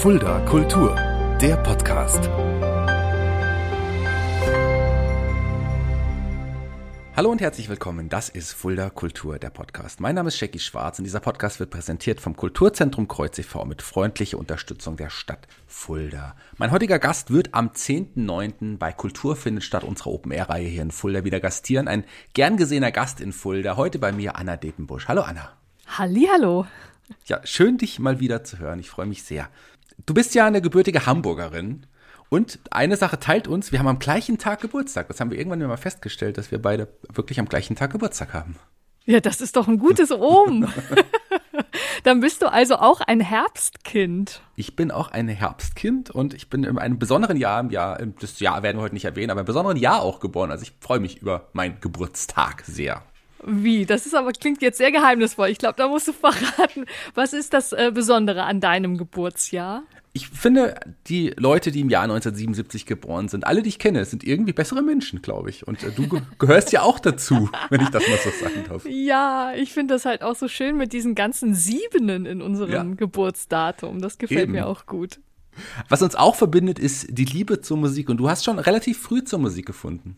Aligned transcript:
Fulda 0.00 0.40
Kultur, 0.46 0.94
der 1.42 1.58
Podcast. 1.58 2.26
Hallo 7.14 7.30
und 7.30 7.42
herzlich 7.42 7.68
willkommen. 7.68 8.08
Das 8.08 8.30
ist 8.30 8.54
Fulda 8.54 8.88
Kultur, 8.88 9.38
der 9.38 9.50
Podcast. 9.50 10.00
Mein 10.00 10.14
Name 10.14 10.28
ist 10.28 10.40
Jackie 10.40 10.58
Schwarz 10.58 10.98
und 10.98 11.04
dieser 11.04 11.20
Podcast 11.20 11.60
wird 11.60 11.68
präsentiert 11.68 12.18
vom 12.18 12.34
Kulturzentrum 12.34 13.08
Kreuz 13.08 13.38
e.V. 13.38 13.66
mit 13.66 13.82
freundlicher 13.82 14.38
Unterstützung 14.38 14.96
der 14.96 15.10
Stadt 15.10 15.46
Fulda. 15.66 16.34
Mein 16.56 16.70
heutiger 16.70 16.98
Gast 16.98 17.30
wird 17.30 17.52
am 17.52 17.68
10.9. 17.68 18.78
bei 18.78 18.92
Kultur 18.92 19.36
findet 19.36 19.64
statt 19.64 19.84
unserer 19.84 20.12
Open-Air-Reihe 20.12 20.66
hier 20.66 20.80
in 20.80 20.92
Fulda 20.92 21.24
wieder 21.24 21.40
gastieren. 21.40 21.88
Ein 21.88 22.04
gern 22.32 22.56
gesehener 22.56 22.90
Gast 22.90 23.20
in 23.20 23.34
Fulda. 23.34 23.76
Heute 23.76 23.98
bei 23.98 24.12
mir 24.12 24.36
Anna 24.36 24.56
Depenbusch. 24.56 25.08
Hallo 25.08 25.20
Anna. 25.20 25.50
Hallihallo. 25.86 26.66
Ja, 27.26 27.40
schön 27.44 27.76
dich 27.76 27.98
mal 27.98 28.20
wieder 28.20 28.44
zu 28.44 28.60
hören. 28.60 28.78
Ich 28.78 28.88
freue 28.88 29.06
mich 29.06 29.24
sehr. 29.24 29.50
Du 30.06 30.14
bist 30.14 30.34
ja 30.34 30.46
eine 30.46 30.62
gebürtige 30.62 31.06
Hamburgerin 31.06 31.86
und 32.28 32.60
eine 32.70 32.96
Sache 32.96 33.18
teilt 33.18 33.48
uns, 33.48 33.72
wir 33.72 33.80
haben 33.80 33.88
am 33.88 33.98
gleichen 33.98 34.38
Tag 34.38 34.60
Geburtstag. 34.60 35.08
Das 35.08 35.20
haben 35.20 35.30
wir 35.30 35.38
irgendwann 35.38 35.60
mal 35.60 35.76
festgestellt, 35.76 36.38
dass 36.38 36.50
wir 36.50 36.62
beide 36.62 36.88
wirklich 37.12 37.40
am 37.40 37.48
gleichen 37.48 37.76
Tag 37.76 37.92
Geburtstag 37.92 38.32
haben. 38.32 38.56
Ja, 39.04 39.20
das 39.20 39.40
ist 39.40 39.56
doch 39.56 39.66
ein 39.66 39.78
gutes 39.78 40.12
Omen. 40.12 40.72
Dann 42.04 42.20
bist 42.20 42.42
du 42.42 42.50
also 42.50 42.76
auch 42.76 43.00
ein 43.00 43.20
Herbstkind. 43.20 44.40
Ich 44.56 44.76
bin 44.76 44.90
auch 44.90 45.10
ein 45.10 45.28
Herbstkind 45.28 46.10
und 46.10 46.32
ich 46.32 46.48
bin 46.48 46.64
in 46.64 46.78
einem 46.78 46.98
besonderen 46.98 47.36
Jahr 47.36 47.60
im 47.60 47.70
Jahr, 47.70 47.98
das 48.20 48.38
Jahr 48.40 48.62
werden 48.62 48.78
wir 48.78 48.82
heute 48.82 48.94
nicht 48.94 49.04
erwähnen, 49.04 49.30
aber 49.30 49.40
im 49.40 49.46
besonderen 49.46 49.76
Jahr 49.76 50.02
auch 50.02 50.20
geboren. 50.20 50.50
Also 50.50 50.62
ich 50.62 50.72
freue 50.80 51.00
mich 51.00 51.20
über 51.20 51.48
meinen 51.52 51.80
Geburtstag 51.80 52.62
sehr. 52.64 53.02
Wie? 53.44 53.86
Das 53.86 54.06
ist 54.06 54.14
aber 54.14 54.32
klingt 54.32 54.62
jetzt 54.62 54.78
sehr 54.78 54.92
geheimnisvoll. 54.92 55.48
Ich 55.48 55.58
glaube, 55.58 55.74
da 55.76 55.88
musst 55.88 56.08
du 56.08 56.12
verraten. 56.12 56.86
Was 57.14 57.32
ist 57.32 57.52
das 57.52 57.72
äh, 57.72 57.90
Besondere 57.92 58.44
an 58.44 58.60
deinem 58.60 58.98
Geburtsjahr? 58.98 59.82
Ich 60.12 60.28
finde, 60.28 60.74
die 61.06 61.32
Leute, 61.36 61.70
die 61.70 61.80
im 61.80 61.88
Jahr 61.88 62.02
1977 62.02 62.84
geboren 62.84 63.28
sind, 63.28 63.46
alle, 63.46 63.62
die 63.62 63.68
ich 63.68 63.78
kenne, 63.78 64.04
sind 64.04 64.24
irgendwie 64.24 64.52
bessere 64.52 64.82
Menschen, 64.82 65.22
glaube 65.22 65.50
ich. 65.50 65.68
Und 65.68 65.82
äh, 65.84 65.92
du 65.92 66.08
ge 66.08 66.20
gehörst 66.38 66.72
ja 66.72 66.82
auch 66.82 66.98
dazu, 66.98 67.48
wenn 67.68 67.80
ich 67.80 67.90
das 67.90 68.06
mal 68.08 68.18
so 68.18 68.30
sagen 68.30 68.64
darf. 68.68 68.84
Ja, 68.86 69.52
ich 69.54 69.72
finde 69.72 69.94
das 69.94 70.04
halt 70.04 70.22
auch 70.22 70.34
so 70.34 70.48
schön 70.48 70.76
mit 70.76 70.92
diesen 70.92 71.14
ganzen 71.14 71.54
Siebenen 71.54 72.26
in 72.26 72.42
unserem 72.42 72.72
ja. 72.72 72.82
Geburtsdatum. 72.82 74.00
Das 74.00 74.18
gefällt 74.18 74.42
Eben. 74.42 74.52
mir 74.52 74.66
auch 74.66 74.86
gut. 74.86 75.20
Was 75.88 76.02
uns 76.02 76.16
auch 76.16 76.34
verbindet, 76.34 76.78
ist 76.78 77.06
die 77.10 77.24
Liebe 77.24 77.60
zur 77.60 77.76
Musik. 77.76 78.08
Und 78.08 78.16
du 78.16 78.28
hast 78.28 78.44
schon 78.44 78.58
relativ 78.58 78.98
früh 78.98 79.22
zur 79.22 79.38
Musik 79.38 79.66
gefunden. 79.66 80.16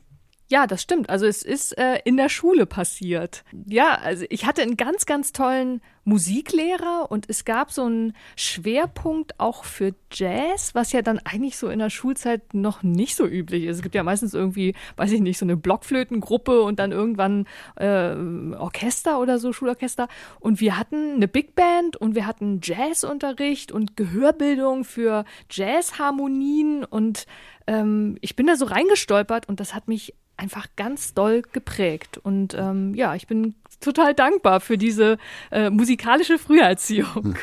Ja, 0.53 0.67
das 0.67 0.83
stimmt. 0.83 1.09
Also 1.09 1.25
es 1.25 1.43
ist 1.43 1.79
äh, 1.79 2.01
in 2.05 2.19
der 2.19 2.29
Schule 2.29 2.67
passiert. 2.67 3.43
Ja, 3.67 3.95
also 3.95 4.27
ich 4.29 4.45
hatte 4.45 4.61
einen 4.61 4.77
ganz, 4.77 5.07
ganz 5.07 5.33
tollen 5.33 5.81
Musiklehrer 6.05 7.07
und 7.09 7.31
es 7.31 7.47
gab 7.47 7.73
so 7.73 7.85
einen 7.85 8.13
Schwerpunkt 8.37 9.41
auch 9.41 9.65
für 9.65 9.95
Jazz, 10.13 10.75
was 10.75 10.93
ja 10.93 11.01
dann 11.01 11.21
eigentlich 11.21 11.57
so 11.57 11.71
in 11.71 11.79
der 11.79 11.89
Schulzeit 11.89 12.53
noch 12.53 12.83
nicht 12.83 13.17
so 13.17 13.27
üblich 13.27 13.65
ist. 13.65 13.77
Es 13.77 13.83
gibt 13.83 13.95
ja 13.95 14.03
meistens 14.03 14.35
irgendwie, 14.35 14.75
weiß 14.97 15.13
ich 15.13 15.23
nicht, 15.23 15.39
so 15.39 15.47
eine 15.47 15.57
Blockflötengruppe 15.57 16.61
und 16.61 16.79
dann 16.79 16.93
irgendwann 16.93 17.47
äh, 17.77 18.15
Orchester 18.55 19.21
oder 19.21 19.39
so, 19.39 19.55
Schulorchester. 19.55 20.07
Und 20.39 20.61
wir 20.61 20.79
hatten 20.79 21.15
eine 21.15 21.29
Big 21.29 21.55
Band 21.55 21.97
und 21.97 22.15
wir 22.15 22.27
hatten 22.27 22.61
Jazzunterricht 22.63 23.73
und 23.73 23.97
Gehörbildung 23.97 24.85
für 24.85 25.25
Jazzharmonien 25.51 26.85
und 26.85 27.25
ähm, 27.67 28.19
ich 28.21 28.37
bin 28.37 28.47
da 28.47 28.57
so 28.57 28.67
reingestolpert 28.67 29.49
und 29.49 29.61
das 29.61 29.75
hat 29.75 29.89
mich 29.89 30.15
einfach 30.43 30.67
ganz 30.77 31.15
doll 31.15 31.43
geprägt. 31.53 32.19
Und 32.19 32.55
ähm, 32.55 32.95
ja, 32.95 33.15
ich 33.15 33.27
bin 33.27 33.55
total 33.81 34.13
dankbar 34.13 34.61
für 34.61 34.77
diese 34.77 35.17
äh, 35.51 35.71
musikalische 35.71 36.39
Früherziehung. 36.39 37.25
Hm. 37.25 37.37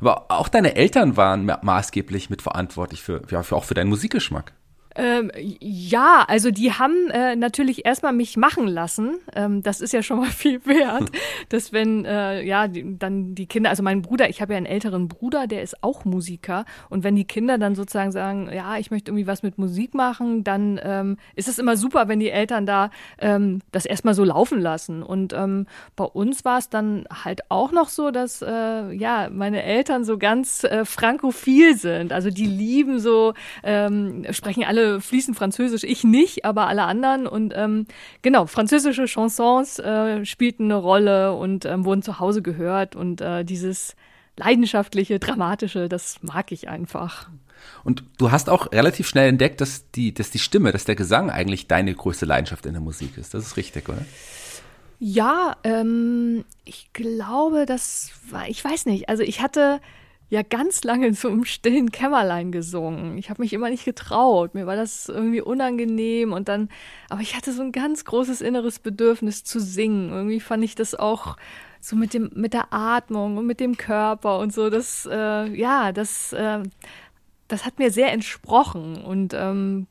Aber 0.00 0.30
auch 0.30 0.48
deine 0.48 0.74
Eltern 0.74 1.16
waren 1.16 1.46
maßgeblich 1.62 2.30
mitverantwortlich 2.30 3.02
für, 3.02 3.22
ja, 3.30 3.42
für 3.42 3.54
auch 3.54 3.64
für 3.64 3.74
deinen 3.74 3.90
Musikgeschmack. 3.90 4.52
Ähm, 4.98 5.30
ja, 5.60 6.24
also 6.26 6.50
die 6.50 6.72
haben 6.72 7.08
äh, 7.10 7.36
natürlich 7.36 7.86
erstmal 7.86 8.12
mich 8.12 8.36
machen 8.36 8.66
lassen. 8.66 9.18
Ähm, 9.32 9.62
das 9.62 9.80
ist 9.80 9.92
ja 9.92 10.02
schon 10.02 10.18
mal 10.18 10.30
viel 10.30 10.66
wert, 10.66 11.10
dass 11.50 11.72
wenn 11.72 12.04
äh, 12.04 12.42
ja 12.42 12.66
die, 12.66 12.98
dann 12.98 13.36
die 13.36 13.46
Kinder, 13.46 13.70
also 13.70 13.84
mein 13.84 14.02
Bruder, 14.02 14.28
ich 14.28 14.42
habe 14.42 14.54
ja 14.54 14.56
einen 14.56 14.66
älteren 14.66 15.06
Bruder, 15.06 15.46
der 15.46 15.62
ist 15.62 15.84
auch 15.84 16.04
Musiker 16.04 16.64
und 16.90 17.04
wenn 17.04 17.14
die 17.14 17.24
Kinder 17.24 17.58
dann 17.58 17.76
sozusagen 17.76 18.10
sagen, 18.10 18.50
ja, 18.52 18.76
ich 18.76 18.90
möchte 18.90 19.12
irgendwie 19.12 19.28
was 19.28 19.44
mit 19.44 19.56
Musik 19.56 19.94
machen, 19.94 20.42
dann 20.42 20.80
ähm, 20.82 21.16
ist 21.36 21.46
es 21.46 21.60
immer 21.60 21.76
super, 21.76 22.08
wenn 22.08 22.18
die 22.18 22.30
Eltern 22.30 22.66
da 22.66 22.90
ähm, 23.20 23.60
das 23.70 23.86
erstmal 23.86 24.14
so 24.14 24.24
laufen 24.24 24.60
lassen. 24.60 25.04
Und 25.04 25.32
ähm, 25.32 25.66
bei 25.94 26.04
uns 26.04 26.44
war 26.44 26.58
es 26.58 26.70
dann 26.70 27.04
halt 27.24 27.42
auch 27.50 27.70
noch 27.70 27.88
so, 27.88 28.10
dass 28.10 28.42
äh, 28.42 28.92
ja 28.92 29.28
meine 29.30 29.62
Eltern 29.62 30.02
so 30.02 30.18
ganz 30.18 30.64
äh, 30.64 30.84
frankophil 30.84 31.76
sind. 31.76 32.12
Also 32.12 32.30
die 32.30 32.46
lieben 32.46 32.98
so, 32.98 33.34
ähm, 33.62 34.26
sprechen 34.32 34.64
alle 34.64 34.87
fließen 35.00 35.34
Französisch, 35.34 35.84
ich 35.84 36.04
nicht, 36.04 36.44
aber 36.44 36.66
alle 36.66 36.84
anderen. 36.84 37.26
Und 37.26 37.52
ähm, 37.56 37.86
genau, 38.22 38.46
französische 38.46 39.06
Chansons 39.06 39.78
äh, 39.78 40.24
spielten 40.24 40.64
eine 40.64 40.76
Rolle 40.76 41.34
und 41.34 41.64
ähm, 41.64 41.84
wurden 41.84 42.02
zu 42.02 42.18
Hause 42.18 42.42
gehört. 42.42 42.96
Und 42.96 43.20
äh, 43.20 43.44
dieses 43.44 43.94
leidenschaftliche, 44.36 45.18
dramatische, 45.18 45.88
das 45.88 46.22
mag 46.22 46.52
ich 46.52 46.68
einfach. 46.68 47.28
Und 47.84 48.04
du 48.18 48.30
hast 48.30 48.48
auch 48.48 48.72
relativ 48.72 49.08
schnell 49.08 49.28
entdeckt, 49.28 49.60
dass 49.60 49.90
die, 49.90 50.14
dass 50.14 50.30
die 50.30 50.38
Stimme, 50.38 50.72
dass 50.72 50.84
der 50.84 50.94
Gesang 50.94 51.30
eigentlich 51.30 51.66
deine 51.66 51.94
größte 51.94 52.26
Leidenschaft 52.26 52.66
in 52.66 52.72
der 52.72 52.82
Musik 52.82 53.18
ist. 53.18 53.34
Das 53.34 53.44
ist 53.44 53.56
richtig, 53.56 53.88
oder? 53.88 54.04
Ja, 55.00 55.56
ähm, 55.62 56.44
ich 56.64 56.92
glaube, 56.92 57.66
das 57.66 58.10
war, 58.30 58.48
ich 58.48 58.64
weiß 58.64 58.86
nicht. 58.86 59.08
Also 59.08 59.22
ich 59.22 59.40
hatte 59.40 59.80
ja 60.30 60.42
ganz 60.42 60.84
lange 60.84 61.12
so 61.14 61.28
im 61.28 61.44
stillen 61.44 61.90
Kämmerlein 61.90 62.52
gesungen. 62.52 63.16
Ich 63.18 63.30
habe 63.30 63.42
mich 63.42 63.52
immer 63.52 63.70
nicht 63.70 63.84
getraut. 63.84 64.54
Mir 64.54 64.66
war 64.66 64.76
das 64.76 65.08
irgendwie 65.08 65.40
unangenehm 65.40 66.32
und 66.32 66.48
dann, 66.48 66.68
aber 67.08 67.20
ich 67.20 67.36
hatte 67.36 67.52
so 67.52 67.62
ein 67.62 67.72
ganz 67.72 68.04
großes 68.04 68.40
inneres 68.40 68.78
Bedürfnis 68.78 69.44
zu 69.44 69.60
singen. 69.60 70.10
Irgendwie 70.10 70.40
fand 70.40 70.64
ich 70.64 70.74
das 70.74 70.94
auch 70.94 71.36
so 71.80 71.96
mit 71.96 72.12
dem 72.12 72.30
mit 72.34 72.52
der 72.54 72.72
Atmung 72.72 73.36
und 73.38 73.46
mit 73.46 73.60
dem 73.60 73.76
Körper 73.76 74.38
und 74.38 74.52
so. 74.52 74.68
Das 74.68 75.08
äh, 75.10 75.46
ja, 75.54 75.92
das 75.92 76.32
äh, 76.32 76.62
das 77.48 77.64
hat 77.64 77.78
mir 77.78 77.90
sehr 77.90 78.12
entsprochen 78.12 78.96
und 79.02 79.34
ähm, 79.34 79.86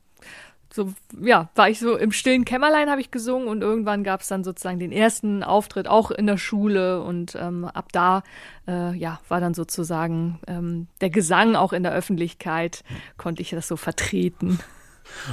so, 0.73 0.93
ja, 1.21 1.49
war 1.55 1.69
ich 1.69 1.79
so 1.79 1.95
im 1.95 2.11
stillen 2.11 2.45
Kämmerlein 2.45 2.89
habe 2.89 3.01
ich 3.01 3.11
gesungen 3.11 3.47
und 3.47 3.61
irgendwann 3.61 4.03
gab 4.03 4.21
es 4.21 4.27
dann 4.27 4.43
sozusagen 4.43 4.79
den 4.79 4.91
ersten 4.91 5.43
Auftritt 5.43 5.87
auch 5.87 6.11
in 6.11 6.27
der 6.27 6.37
Schule 6.37 7.01
und 7.01 7.35
ähm, 7.39 7.65
ab 7.65 7.91
da, 7.91 8.23
äh, 8.67 8.95
ja, 8.95 9.19
war 9.29 9.39
dann 9.39 9.53
sozusagen 9.53 10.39
ähm, 10.47 10.87
der 11.01 11.09
Gesang 11.09 11.55
auch 11.55 11.73
in 11.73 11.83
der 11.83 11.93
Öffentlichkeit, 11.93 12.83
konnte 13.17 13.41
ich 13.41 13.51
das 13.51 13.67
so 13.67 13.77
vertreten. 13.77 14.59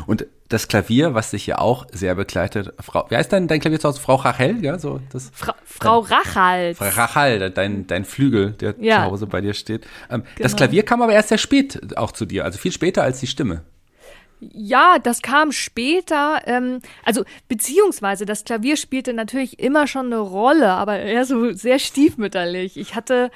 Und 0.06 0.27
das 0.49 0.69
Klavier, 0.69 1.15
was 1.15 1.31
dich 1.31 1.47
ja 1.47 1.59
auch 1.59 1.87
sehr 1.91 2.15
begleitet, 2.15 2.72
Frau, 2.81 3.06
wie 3.09 3.16
heißt 3.16 3.33
dein, 3.33 3.49
dein 3.49 3.61
Klavier 3.61 3.81
zu 3.81 3.89
Hause? 3.89 4.01
Frau 4.01 4.15
Rachel, 4.15 4.62
ja, 4.62 4.78
so 4.78 5.01
das. 5.11 5.31
Fra 5.34 5.55
Frau 5.65 6.01
Rachel. 6.01 6.75
Frau 6.75 6.89
Rachel, 6.89 7.51
dein, 7.51 7.87
dein 7.87 8.05
Flügel, 8.05 8.53
der 8.53 8.75
ja. 8.78 8.99
zu 8.99 9.03
Hause 9.11 9.27
bei 9.27 9.41
dir 9.41 9.55
steht. 9.55 9.84
Ähm, 10.11 10.22
genau. 10.22 10.43
Das 10.43 10.55
Klavier 10.55 10.84
kam 10.84 11.03
aber 11.03 11.12
erst 11.12 11.31
sehr 11.31 11.39
spät 11.39 11.97
auch 11.97 12.12
zu 12.12 12.25
dir, 12.25 12.45
also 12.45 12.59
viel 12.59 12.72
später 12.72 13.03
als 13.03 13.21
die 13.21 13.27
Stimme. 13.27 13.62
Ja, 14.53 14.99
das 14.99 15.22
kam 15.22 15.53
später. 15.53 16.43
Ähm, 16.47 16.81
also 17.05 17.25
beziehungsweise 17.49 18.27
das 18.27 18.44
Klavier 18.44 18.77
spielte 18.77 19.12
natürlich 19.12 19.59
immer 19.59 19.87
schon 19.87 20.06
eine 20.06 20.19
Rolle, 20.19 20.71
aber 20.71 20.99
eher 20.99 21.25
so 21.25 21.53
sehr 21.53 21.78
stiefmütterlich. 21.78 22.77
Ich 22.77 22.94
hatte 22.94 23.31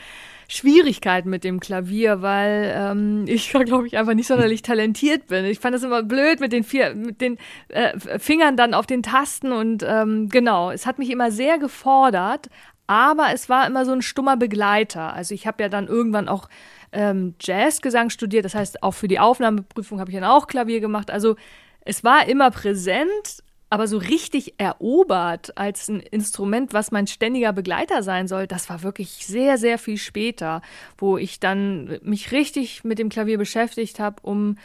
Schwierigkeiten 0.50 1.28
mit 1.28 1.44
dem 1.44 1.60
Klavier, 1.60 2.22
weil 2.22 2.72
ähm, 2.74 3.24
ich, 3.26 3.50
glaube 3.50 3.86
ich, 3.86 3.98
einfach 3.98 4.14
nicht 4.14 4.26
sonderlich 4.26 4.62
talentiert 4.62 5.26
bin. 5.26 5.44
Ich 5.44 5.60
fand 5.60 5.76
es 5.76 5.82
immer 5.82 6.02
blöd 6.02 6.40
mit 6.40 6.52
den 6.52 6.64
vier, 6.64 6.94
mit 6.94 7.20
den 7.20 7.36
äh, 7.68 7.98
Fingern 8.18 8.56
dann 8.56 8.72
auf 8.72 8.86
den 8.86 9.02
Tasten 9.02 9.52
und 9.52 9.84
ähm, 9.86 10.30
genau, 10.30 10.70
es 10.70 10.86
hat 10.86 10.98
mich 10.98 11.10
immer 11.10 11.30
sehr 11.30 11.58
gefordert, 11.58 12.48
aber 12.86 13.26
es 13.34 13.50
war 13.50 13.66
immer 13.66 13.84
so 13.84 13.92
ein 13.92 14.00
stummer 14.00 14.38
Begleiter. 14.38 15.12
Also 15.12 15.34
ich 15.34 15.46
habe 15.46 15.62
ja 15.62 15.68
dann 15.68 15.86
irgendwann 15.86 16.28
auch 16.28 16.48
ähm, 16.92 17.34
Jazzgesang 17.40 18.10
studiert. 18.10 18.44
Das 18.44 18.54
heißt, 18.54 18.82
auch 18.82 18.92
für 18.92 19.08
die 19.08 19.18
Aufnahmeprüfung 19.18 20.00
habe 20.00 20.10
ich 20.10 20.16
dann 20.16 20.24
auch 20.24 20.46
Klavier 20.46 20.80
gemacht. 20.80 21.10
Also 21.10 21.36
es 21.80 22.04
war 22.04 22.28
immer 22.28 22.50
präsent, 22.50 23.42
aber 23.70 23.86
so 23.86 23.98
richtig 23.98 24.54
erobert 24.58 25.56
als 25.58 25.88
ein 25.88 26.00
Instrument, 26.00 26.72
was 26.72 26.90
mein 26.90 27.06
ständiger 27.06 27.52
Begleiter 27.52 28.02
sein 28.02 28.26
soll, 28.26 28.46
das 28.46 28.70
war 28.70 28.82
wirklich 28.82 29.26
sehr, 29.26 29.58
sehr 29.58 29.78
viel 29.78 29.98
später, 29.98 30.62
wo 30.96 31.18
ich 31.18 31.38
dann 31.38 31.98
mich 32.02 32.32
richtig 32.32 32.84
mit 32.84 32.98
dem 32.98 33.10
Klavier 33.10 33.36
beschäftigt 33.36 34.00
habe, 34.00 34.16
um 34.22 34.56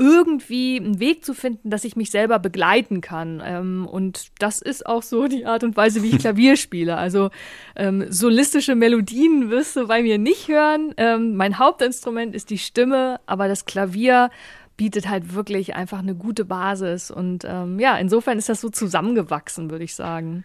irgendwie 0.00 0.78
einen 0.78 0.98
Weg 0.98 1.26
zu 1.26 1.34
finden, 1.34 1.68
dass 1.68 1.84
ich 1.84 1.94
mich 1.94 2.10
selber 2.10 2.38
begleiten 2.38 3.02
kann. 3.02 3.42
Ähm, 3.44 3.86
und 3.86 4.28
das 4.38 4.62
ist 4.62 4.86
auch 4.86 5.02
so 5.02 5.28
die 5.28 5.44
Art 5.44 5.62
und 5.62 5.76
Weise, 5.76 6.02
wie 6.02 6.08
ich 6.08 6.18
Klavier 6.20 6.56
spiele. 6.56 6.96
Also 6.96 7.28
ähm, 7.76 8.06
solistische 8.08 8.74
Melodien 8.74 9.50
wirst 9.50 9.76
du 9.76 9.86
bei 9.86 10.02
mir 10.02 10.16
nicht 10.16 10.48
hören. 10.48 10.94
Ähm, 10.96 11.36
mein 11.36 11.58
Hauptinstrument 11.58 12.34
ist 12.34 12.48
die 12.48 12.56
Stimme, 12.56 13.20
aber 13.26 13.46
das 13.46 13.66
Klavier 13.66 14.30
bietet 14.78 15.06
halt 15.10 15.34
wirklich 15.34 15.74
einfach 15.76 15.98
eine 15.98 16.14
gute 16.14 16.46
Basis. 16.46 17.10
Und 17.10 17.44
ähm, 17.46 17.78
ja, 17.78 17.98
insofern 17.98 18.38
ist 18.38 18.48
das 18.48 18.62
so 18.62 18.70
zusammengewachsen, 18.70 19.70
würde 19.70 19.84
ich 19.84 19.94
sagen. 19.94 20.44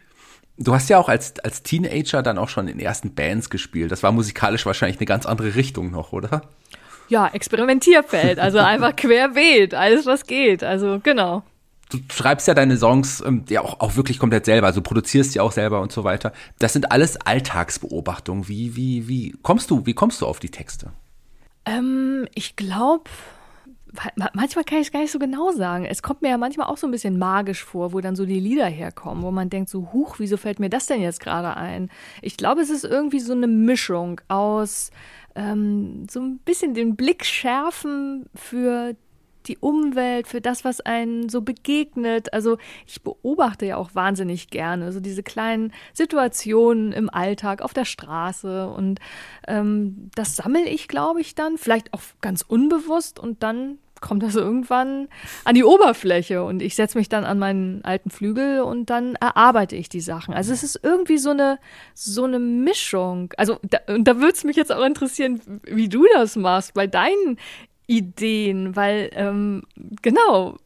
Du 0.57 0.74
hast 0.74 0.90
ja 0.90 1.00
auch 1.00 1.07
als, 1.07 1.40
als 1.40 1.63
Teenager 1.63 2.22
dann 2.22 2.38
auch 2.38 2.50
schon 2.50 2.68
in 2.68 2.81
ersten 2.81 3.16
Bands 3.16 3.50
gespielt. 3.50 3.94
Das 3.94 4.04
war 4.04 4.12
musikalisch 4.12 4.66
wahrscheinlich 4.66 5.00
eine 5.00 5.06
ganz 5.06 5.25
andere 5.25 5.56
Richtung 5.56 5.92
noch, 5.92 6.12
oder? 6.12 6.42
Ja, 7.07 7.28
Experimentierfeld, 7.28 8.40
also 8.40 8.60
einfach 8.60 8.96
querbeet, 8.96 9.74
alles 9.74 10.06
was 10.06 10.25
geht. 10.25 10.63
Also 10.63 11.00
genau. 11.02 11.44
Du 11.90 12.00
schreibst 12.12 12.48
ja 12.48 12.54
deine 12.56 12.78
Songs 12.78 13.22
ähm, 13.25 13.46
ja 13.48 13.62
auch, 13.62 13.80
auch 13.80 13.96
wirklich 13.96 14.18
komplett 14.18 14.46
selber, 14.46 14.68
also 14.68 14.81
produzierst 14.81 15.36
die 15.36 15.40
auch 15.40 15.52
selber 15.52 15.81
und 15.81 15.92
so 15.92 16.04
weiter. 16.04 16.34
Das 16.57 16.74
sind 16.74 16.92
alles 16.92 17.18
Alltagsbeobachtungen. 17.18 18.48
Wie, 18.48 18.75
wie, 18.75 19.07
wie 19.07 19.36
kommst 19.44 19.69
du, 19.69 19.86
wie 19.86 19.94
kommst 19.94 20.22
du 20.22 20.25
auf 20.25 20.40
die 20.40 20.50
Texte? 20.50 20.92
Ähm, 21.66 22.28
ich 22.34 22.56
glaube, 22.56 23.10
manchmal 24.34 24.63
kann 24.66 24.80
ich 24.80 24.88
es 24.88 24.92
gar 24.92 25.02
nicht 25.02 25.12
so 25.12 25.19
genau 25.19 25.52
sagen. 25.52 25.86
Es 25.86 26.02
kommt 26.02 26.22
mir 26.22 26.30
ja 26.30 26.38
manchmal 26.38 26.68
auch 26.68 26.78
so 26.78 26.88
ein 26.88 26.92
bisschen 26.92 27.18
magisch 27.18 27.63
vor, 27.63 27.94
wo 27.94 28.02
dann 28.02 28.16
so 28.16 28.25
die 28.25 28.40
Lieder 28.40 28.68
herkommen, 28.68 29.24
wo 29.24 29.31
man 29.31 29.50
denkt 29.50 29.69
so, 29.69 29.92
huch, 29.94 30.16
wieso 30.19 30.38
fällt 30.38 30.60
mir 30.60 30.69
das 30.69 30.88
denn 30.88 31.02
jetzt 31.02 31.19
gerade 31.19 31.56
ein? 31.56 31.90
Ich 32.22 32.38
glaube, 32.38 32.62
es 32.62 32.69
ist 32.69 32.84
irgendwie 32.84 33.19
so 33.19 33.34
eine 33.34 33.48
Mischung 33.48 34.22
aus 34.28 34.92
ähm, 35.35 36.07
so 36.09 36.21
ein 36.21 36.39
bisschen 36.39 36.73
den 36.73 36.95
Blick 36.95 37.25
schärfen 37.25 38.25
für 38.33 38.95
die 39.47 39.57
Umwelt, 39.57 40.27
für 40.27 40.41
das, 40.41 40.63
was 40.63 40.81
einen 40.81 41.29
so 41.29 41.41
begegnet. 41.41 42.33
Also 42.33 42.57
ich 42.87 43.01
beobachte 43.03 43.65
ja 43.65 43.77
auch 43.77 43.93
wahnsinnig 43.93 44.49
gerne 44.49 44.91
so 44.91 44.99
diese 44.99 45.23
kleinen 45.23 45.71
Situationen 45.93 46.91
im 46.91 47.09
Alltag 47.09 47.61
auf 47.61 47.73
der 47.73 47.85
Straße 47.85 48.67
und 48.67 48.99
ähm, 49.47 50.09
das 50.15 50.35
sammle 50.35 50.67
ich, 50.67 50.87
glaube 50.87 51.21
ich, 51.21 51.35
dann 51.35 51.57
vielleicht 51.57 51.93
auch 51.93 52.01
ganz 52.21 52.41
unbewusst 52.41 53.19
und 53.19 53.43
dann 53.43 53.77
kommt 54.06 54.22
das 54.22 54.36
irgendwann 54.36 55.07
an 55.46 55.56
die 55.56 55.63
Oberfläche 55.63 56.44
und 56.44 56.62
ich 56.62 56.75
setze 56.75 56.98
mich 56.98 57.10
dann 57.10 57.25
an 57.25 57.40
meinen 57.40 57.84
alten 57.84 58.12
Flügel 58.12 58.62
und 58.62 58.92
dann 58.92 59.16
erarbeite 59.16 59.75
ich 59.75 59.90
die 59.90 60.00
Sachen. 60.00 60.34
Also 60.34 60.54
es 60.54 60.62
ist 60.62 60.80
irgendwie 60.84 61.18
so 61.18 61.31
eine 61.31 61.57
so 61.96 62.24
eine 62.24 62.38
Mischung. 62.40 63.34
Also 63.38 63.57
da, 63.63 63.80
und 63.88 64.07
da 64.07 64.18
würde 64.18 64.34
es 64.34 64.44
mich 64.44 64.57
jetzt 64.57 64.72
auch 64.72 64.86
interessieren, 64.86 65.42
wie 65.63 65.90
du 65.90 66.06
das 66.13 66.36
machst 66.36 66.75
bei 66.75 66.86
deinen 66.86 67.40
Ideen, 67.88 68.75
weil 68.75 69.10
ähm, 69.13 69.63
genau, 70.04 70.57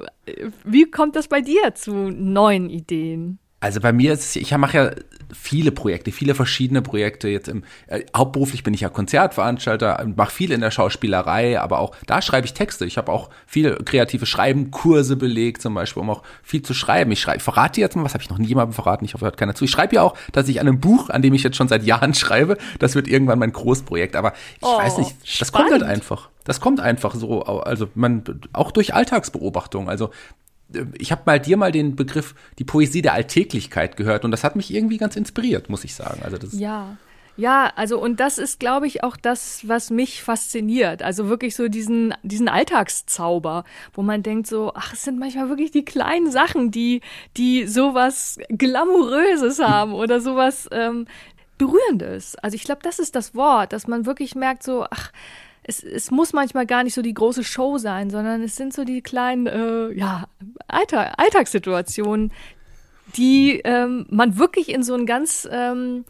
wie 0.66 0.92
kommt 0.92 1.16
das 1.16 1.30
bei 1.30 1.40
dir 1.40 1.74
zu 1.76 1.94
neuen 1.94 2.70
Ideen? 2.70 3.40
Also 3.60 3.82
bei 3.82 3.92
mir 3.92 4.14
ist 4.14 4.36
ich 4.36 4.56
mache 4.56 4.78
ja 4.78 4.92
viele 5.34 5.72
Projekte, 5.72 6.12
viele 6.12 6.34
verschiedene 6.34 6.82
Projekte. 6.82 7.28
Jetzt 7.28 7.48
im 7.48 7.64
äh, 7.88 8.04
hauptberuflich 8.16 8.64
bin 8.64 8.74
ich 8.74 8.82
ja 8.82 8.90
Konzertveranstalter, 8.90 10.06
mache 10.16 10.32
viel 10.32 10.52
in 10.52 10.62
der 10.62 10.72
Schauspielerei, 10.72 11.60
aber 11.60 11.80
auch 11.80 11.96
da 12.06 12.22
schreibe 12.22 12.46
ich 12.46 12.54
Texte. 12.54 12.86
Ich 12.86 12.98
habe 12.98 13.12
auch 13.12 13.30
viele 13.46 13.76
kreative 13.76 14.26
Schreibenkurse 14.26 15.16
belegt, 15.18 15.62
zum 15.62 15.74
Beispiel, 15.74 16.02
um 16.02 16.10
auch 16.10 16.24
viel 16.42 16.62
zu 16.62 16.74
schreiben. 16.74 17.12
Ich 17.12 17.20
schreibe, 17.20 17.42
verrate 17.42 17.82
jetzt 17.82 17.96
mal, 17.96 18.04
was 18.04 18.14
habe 18.14 18.24
ich 18.24 18.30
noch 18.30 18.38
nie 18.38 18.48
jemandem 18.48 18.74
verraten. 18.74 19.06
Ich 19.06 19.14
hoffe, 19.14 19.26
hört 19.26 19.38
keiner 19.38 19.56
zu. 19.56 19.66
Ich 19.66 19.72
schreibe 19.72 19.96
ja 19.96 20.04
auch, 20.04 20.16
dass 20.32 20.48
ich 20.48 20.60
an 20.60 20.68
einem 20.68 20.80
Buch, 20.80 21.10
an 21.10 21.22
dem 21.22 21.34
ich 21.34 21.44
jetzt 21.44 21.58
schon 21.58 21.68
seit 21.68 21.84
Jahren 21.84 22.14
schreibe, 22.16 22.58
das 22.80 22.96
wird 22.96 23.08
irgendwann 23.08 23.40
mein 23.40 23.52
Großprojekt. 23.52 24.16
Aber 24.16 24.34
ich 24.58 24.64
oh, 24.64 24.78
weiß 24.78 24.98
nicht, 24.98 25.16
das 25.22 25.50
spannend. 25.50 25.72
kommt 25.72 25.82
halt 25.82 25.92
einfach. 25.92 26.30
Das 26.46 26.62
kommt 26.62 26.80
einfach 26.80 27.14
so, 27.14 27.44
also 27.44 27.90
man 27.94 28.24
auch 28.54 28.72
durch 28.72 28.96
Alltagsbeobachtung. 28.96 29.90
Also 29.90 30.10
ich 30.98 31.12
habe 31.12 31.24
mal 31.26 31.40
dir 31.40 31.58
mal 31.58 31.72
den 31.72 31.96
Begriff 31.96 32.36
die 32.60 32.64
Poesie 32.64 33.02
der 33.02 33.14
Alltäglichkeit 33.14 33.98
gehört 33.98 34.26
und 34.26 34.32
das 34.32 34.44
hat 34.44 34.56
mich 34.56 34.74
irgendwie 34.74 34.98
ganz 34.98 35.16
inspiriert, 35.16 35.70
muss 35.70 35.84
ich 35.84 35.96
sagen. 35.96 36.22
Also 36.24 36.38
das 36.38 36.58
ja. 36.58 36.98
Ja, 37.40 37.72
also 37.78 37.98
und 38.02 38.20
das 38.20 38.38
ist, 38.38 38.60
glaube 38.60 38.86
ich, 38.86 39.02
auch 39.02 39.16
das, 39.16 39.66
was 39.66 39.92
mich 39.92 40.22
fasziniert. 40.24 41.02
Also 41.02 41.30
wirklich 41.30 41.56
so 41.56 41.70
diesen, 41.70 42.14
diesen 42.22 42.50
Alltagszauber, 42.50 43.64
wo 43.94 44.02
man 44.02 44.24
denkt 44.24 44.46
so, 44.48 44.74
ach, 44.76 44.92
es 44.92 45.06
sind 45.06 45.20
manchmal 45.20 45.48
wirklich 45.48 45.72
die 45.72 45.86
kleinen 45.86 46.30
Sachen, 46.30 46.70
die, 46.70 47.00
die 47.38 47.66
sowas 47.66 48.40
Glamouröses 48.50 49.60
haben 49.60 49.94
oder 49.94 50.20
sowas 50.20 50.68
ähm, 50.74 51.06
Berührendes. 51.58 52.36
Also 52.36 52.56
ich 52.56 52.66
glaube, 52.66 52.82
das 52.84 53.00
ist 53.00 53.16
das 53.16 53.34
Wort, 53.36 53.72
dass 53.72 53.88
man 53.88 54.06
wirklich 54.06 54.36
merkt 54.36 54.64
so, 54.64 54.86
ach, 54.90 55.14
es, 55.70 55.84
es 55.84 56.10
muss 56.10 56.34
manchmal 56.34 56.66
gar 56.66 56.84
nicht 56.84 56.96
so 56.96 57.04
die 57.04 57.14
große 57.14 57.44
Show 57.44 57.78
sein, 57.78 58.10
sondern 58.10 58.42
es 58.42 58.56
sind 58.56 58.74
so 58.74 58.84
die 58.84 59.02
kleinen, 59.02 59.46
äh, 59.46 59.92
ja, 59.94 60.28
Alltag, 60.68 61.14
Alltagssituationen, 61.18 62.34
die 63.16 63.62
ähm, 63.64 64.08
man 64.10 64.40
wirklich 64.40 64.70
in 64.70 64.82
so 64.82 64.96
ein 64.96 65.06
ganz 65.06 65.48
ähm, 65.52 66.06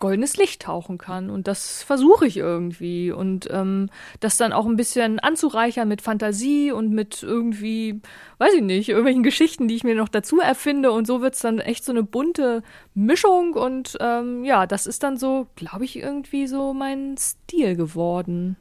goldenes 0.00 0.38
Licht 0.38 0.62
tauchen 0.62 0.96
kann. 0.96 1.28
Und 1.28 1.46
das 1.46 1.82
versuche 1.82 2.26
ich 2.26 2.38
irgendwie. 2.38 3.12
Und 3.12 3.48
ähm, 3.50 3.90
das 4.20 4.38
dann 4.38 4.54
auch 4.54 4.64
ein 4.64 4.76
bisschen 4.76 5.20
anzureichern 5.20 5.88
mit 5.88 6.00
Fantasie 6.00 6.72
und 6.72 6.90
mit 6.90 7.22
irgendwie, 7.22 8.00
weiß 8.38 8.54
ich 8.54 8.62
nicht, 8.62 8.88
irgendwelchen 8.88 9.22
Geschichten, 9.22 9.68
die 9.68 9.76
ich 9.76 9.84
mir 9.84 9.94
noch 9.94 10.08
dazu 10.08 10.40
erfinde. 10.40 10.90
Und 10.90 11.06
so 11.06 11.20
wird 11.20 11.34
es 11.34 11.40
dann 11.40 11.58
echt 11.58 11.84
so 11.84 11.92
eine 11.92 12.02
bunte 12.02 12.62
Mischung. 12.94 13.52
Und 13.52 13.98
ähm, 14.00 14.42
ja, 14.42 14.66
das 14.66 14.86
ist 14.86 15.02
dann 15.02 15.18
so, 15.18 15.48
glaube 15.54 15.84
ich, 15.84 15.96
irgendwie 15.96 16.46
so 16.46 16.72
mein 16.72 17.16
Stil 17.18 17.76
geworden. 17.76 18.56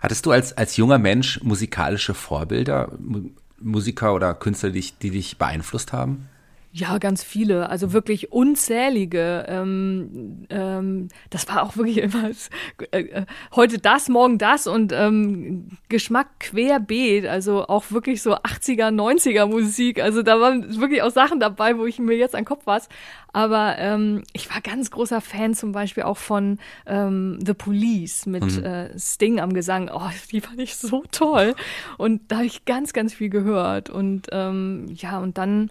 Hattest 0.00 0.26
du 0.26 0.30
als, 0.30 0.56
als 0.56 0.76
junger 0.76 0.98
Mensch 0.98 1.40
musikalische 1.42 2.14
Vorbilder, 2.14 2.92
Musiker 3.58 4.14
oder 4.14 4.34
Künstler, 4.34 4.70
die 4.70 4.92
die 5.02 5.10
dich 5.10 5.38
beeinflusst 5.38 5.92
haben? 5.92 6.28
Ja, 6.74 6.96
ganz 6.96 7.22
viele, 7.22 7.68
also 7.68 7.92
wirklich 7.92 8.32
unzählige. 8.32 9.44
Ähm, 9.46 10.46
ähm, 10.48 11.08
das 11.28 11.46
war 11.48 11.64
auch 11.64 11.76
wirklich 11.76 11.98
immer 11.98 12.30
äh, 12.92 13.00
äh, 13.00 13.26
heute 13.54 13.76
das, 13.76 14.08
morgen 14.08 14.38
das 14.38 14.66
und 14.66 14.90
ähm, 14.90 15.68
Geschmack 15.90 16.28
querbeet, 16.40 17.26
also 17.26 17.66
auch 17.68 17.90
wirklich 17.90 18.22
so 18.22 18.36
80er, 18.36 18.88
90er 18.88 19.44
Musik. 19.44 20.00
Also 20.00 20.22
da 20.22 20.40
waren 20.40 20.80
wirklich 20.80 21.02
auch 21.02 21.10
Sachen 21.10 21.40
dabei, 21.40 21.76
wo 21.76 21.84
ich 21.84 21.98
mir 21.98 22.16
jetzt 22.16 22.34
an 22.34 22.40
den 22.40 22.46
Kopf 22.46 22.62
was. 22.64 22.88
Aber 23.34 23.76
ähm, 23.78 24.22
ich 24.32 24.48
war 24.48 24.62
ganz 24.62 24.90
großer 24.90 25.20
Fan 25.20 25.52
zum 25.52 25.72
Beispiel 25.72 26.04
auch 26.04 26.16
von 26.16 26.58
ähm, 26.86 27.38
The 27.44 27.52
Police 27.52 28.24
mit 28.24 28.44
mhm. 28.44 28.64
äh, 28.64 28.98
Sting 28.98 29.40
am 29.40 29.52
Gesang. 29.52 29.90
Oh, 29.92 30.08
die 30.30 30.40
fand 30.40 30.58
ich 30.58 30.76
so 30.76 31.04
toll. 31.10 31.54
Und 31.98 32.32
da 32.32 32.36
habe 32.36 32.46
ich 32.46 32.64
ganz, 32.64 32.94
ganz 32.94 33.12
viel 33.12 33.28
gehört. 33.28 33.90
Und 33.90 34.28
ähm, 34.32 34.86
ja, 34.96 35.18
und 35.18 35.36
dann 35.36 35.70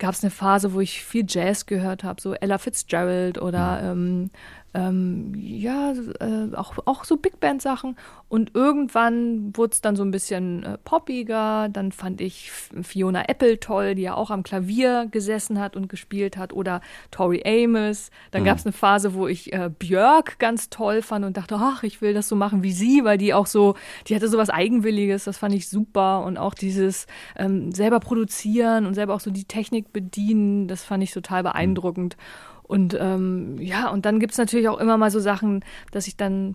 gab 0.00 0.14
es 0.14 0.24
eine 0.24 0.32
Phase, 0.32 0.72
wo 0.72 0.80
ich 0.80 1.04
viel 1.04 1.24
Jazz 1.28 1.66
gehört 1.66 2.02
habe, 2.02 2.20
so 2.20 2.34
Ella 2.34 2.58
Fitzgerald 2.58 3.40
oder 3.40 3.94
mhm. 3.94 4.22
ähm, 4.22 4.30
ähm, 4.72 5.32
ja, 5.34 5.92
äh, 6.20 6.54
auch, 6.54 6.74
auch 6.84 7.04
so 7.04 7.16
Big 7.16 7.40
Band 7.40 7.60
Sachen. 7.60 7.96
Und 8.28 8.54
irgendwann 8.54 9.56
wurde 9.56 9.72
es 9.72 9.80
dann 9.80 9.96
so 9.96 10.04
ein 10.04 10.12
bisschen 10.12 10.62
äh, 10.62 10.78
poppiger. 10.78 11.68
Dann 11.68 11.90
fand 11.90 12.20
ich 12.20 12.52
Fiona 12.52 13.24
Apple 13.28 13.58
toll, 13.58 13.96
die 13.96 14.02
ja 14.02 14.14
auch 14.14 14.30
am 14.30 14.44
Klavier 14.44 15.08
gesessen 15.10 15.58
hat 15.58 15.74
und 15.74 15.88
gespielt 15.88 16.36
hat. 16.36 16.52
Oder 16.52 16.80
Tori 17.10 17.42
Amos. 17.44 18.10
Dann 18.30 18.42
mhm. 18.42 18.46
gab 18.46 18.58
es 18.58 18.66
eine 18.66 18.72
Phase, 18.72 19.14
wo 19.14 19.26
ich 19.26 19.52
äh, 19.52 19.70
Björk 19.76 20.38
ganz 20.38 20.70
toll 20.70 21.02
fand 21.02 21.24
und 21.24 21.36
dachte, 21.36 21.56
ach, 21.58 21.82
ich 21.82 22.00
will 22.00 22.14
das 22.14 22.28
so 22.28 22.36
machen 22.36 22.62
wie 22.62 22.72
sie, 22.72 23.02
weil 23.04 23.18
die 23.18 23.34
auch 23.34 23.46
so, 23.46 23.74
die 24.06 24.14
hatte 24.14 24.28
so 24.28 24.38
was 24.38 24.50
Eigenwilliges, 24.50 25.24
das 25.24 25.38
fand 25.38 25.54
ich 25.54 25.68
super. 25.68 26.22
Und 26.24 26.38
auch 26.38 26.54
dieses 26.54 27.08
ähm, 27.36 27.72
selber 27.72 27.98
produzieren 27.98 28.86
und 28.86 28.94
selber 28.94 29.14
auch 29.14 29.20
so 29.20 29.32
die 29.32 29.44
Technik 29.44 29.92
bedienen, 29.92 30.68
das 30.68 30.84
fand 30.84 31.02
ich 31.02 31.10
total 31.10 31.42
beeindruckend. 31.42 32.16
Mhm. 32.16 32.49
Und 32.70 32.96
ähm, 33.00 33.58
ja, 33.58 33.88
und 33.88 34.06
dann 34.06 34.20
gibt 34.20 34.30
es 34.30 34.38
natürlich 34.38 34.68
auch 34.68 34.78
immer 34.78 34.96
mal 34.96 35.10
so 35.10 35.18
Sachen, 35.18 35.64
dass 35.90 36.06
ich 36.06 36.16
dann 36.16 36.54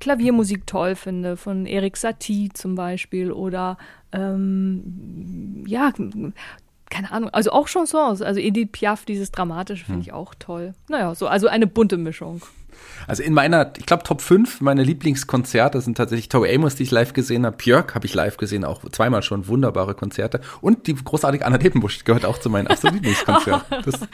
Klaviermusik 0.00 0.66
toll 0.66 0.96
finde, 0.96 1.36
von 1.36 1.66
Erik 1.66 1.96
Satie 1.96 2.50
zum 2.52 2.74
Beispiel 2.74 3.30
oder 3.30 3.78
ähm, 4.10 5.62
ja, 5.64 5.92
keine 6.90 7.12
Ahnung, 7.12 7.30
also 7.30 7.52
auch 7.52 7.68
Chansons, 7.68 8.22
also 8.22 8.40
Edith 8.40 8.70
Piaf, 8.72 9.04
dieses 9.04 9.30
Dramatische 9.30 9.84
finde 9.84 10.00
hm. 10.00 10.02
ich 10.02 10.12
auch 10.12 10.34
toll. 10.36 10.74
Naja, 10.88 11.14
so, 11.14 11.28
also 11.28 11.46
eine 11.46 11.68
bunte 11.68 11.96
Mischung. 11.96 12.42
Also 13.06 13.22
in 13.22 13.32
meiner, 13.32 13.72
ich 13.78 13.86
glaube, 13.86 14.02
Top 14.02 14.20
5 14.20 14.62
meine 14.62 14.82
Lieblingskonzerte 14.82 15.80
sind 15.80 15.96
tatsächlich 15.96 16.28
Tori 16.28 16.52
Amos, 16.52 16.74
die 16.74 16.82
ich 16.82 16.90
live 16.90 17.12
gesehen 17.12 17.46
habe. 17.46 17.56
Björk 17.56 17.94
habe 17.94 18.06
ich 18.06 18.14
live 18.14 18.36
gesehen, 18.36 18.64
auch 18.64 18.82
zweimal 18.90 19.22
schon 19.22 19.46
wunderbare 19.46 19.94
Konzerte. 19.94 20.40
Und 20.60 20.88
die 20.88 20.94
großartige 20.96 21.46
Anna 21.46 21.58
Depenbusch 21.58 22.02
gehört 22.02 22.24
auch 22.24 22.38
zu 22.38 22.50
meinen 22.50 22.66
absoluten 22.68 22.96
Lieblingskonzerten. 22.96 23.84
Das 23.84 24.00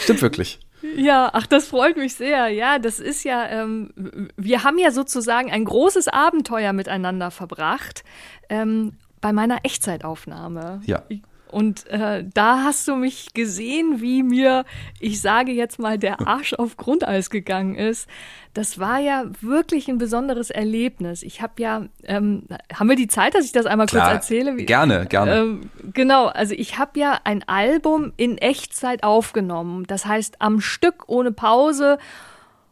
stimmt 0.00 0.22
wirklich. 0.22 0.60
Ja, 0.94 1.30
ach, 1.32 1.46
das 1.46 1.68
freut 1.68 1.96
mich 1.96 2.14
sehr. 2.14 2.48
Ja, 2.48 2.78
das 2.78 3.00
ist 3.00 3.24
ja, 3.24 3.46
ähm, 3.48 4.30
wir 4.36 4.62
haben 4.62 4.78
ja 4.78 4.90
sozusagen 4.90 5.50
ein 5.50 5.64
großes 5.64 6.08
Abenteuer 6.08 6.72
miteinander 6.72 7.30
verbracht 7.30 8.04
ähm, 8.48 8.92
bei 9.20 9.32
meiner 9.32 9.64
Echtzeitaufnahme. 9.64 10.82
Ja. 10.84 11.02
Und 11.48 11.86
äh, 11.88 12.24
da 12.34 12.64
hast 12.64 12.88
du 12.88 12.96
mich 12.96 13.32
gesehen, 13.32 14.00
wie 14.00 14.22
mir, 14.22 14.64
ich 15.00 15.20
sage 15.20 15.52
jetzt 15.52 15.78
mal, 15.78 15.98
der 15.98 16.20
Arsch 16.26 16.54
auf 16.54 16.76
Grundeis 16.76 17.30
gegangen 17.30 17.76
ist. 17.76 18.08
Das 18.52 18.78
war 18.78 18.98
ja 18.98 19.24
wirklich 19.40 19.88
ein 19.88 19.98
besonderes 19.98 20.50
Erlebnis. 20.50 21.22
Ich 21.22 21.42
habe 21.42 21.54
ja, 21.62 21.86
ähm, 22.04 22.44
haben 22.72 22.88
wir 22.88 22.96
die 22.96 23.06
Zeit, 23.06 23.34
dass 23.34 23.44
ich 23.44 23.52
das 23.52 23.66
einmal 23.66 23.86
Klar, 23.86 24.10
kurz 24.10 24.14
erzähle? 24.14 24.56
Wie, 24.56 24.64
gerne, 24.64 25.06
gerne. 25.06 25.36
Ähm, 25.36 25.70
genau, 25.96 26.26
also 26.26 26.54
ich 26.56 26.78
habe 26.78 27.00
ja 27.00 27.18
ein 27.24 27.42
Album 27.48 28.12
in 28.16 28.38
Echtzeit 28.38 29.02
aufgenommen. 29.02 29.84
Das 29.88 30.06
heißt 30.06 30.40
am 30.40 30.60
Stück 30.60 31.08
ohne 31.08 31.32
Pause. 31.32 31.98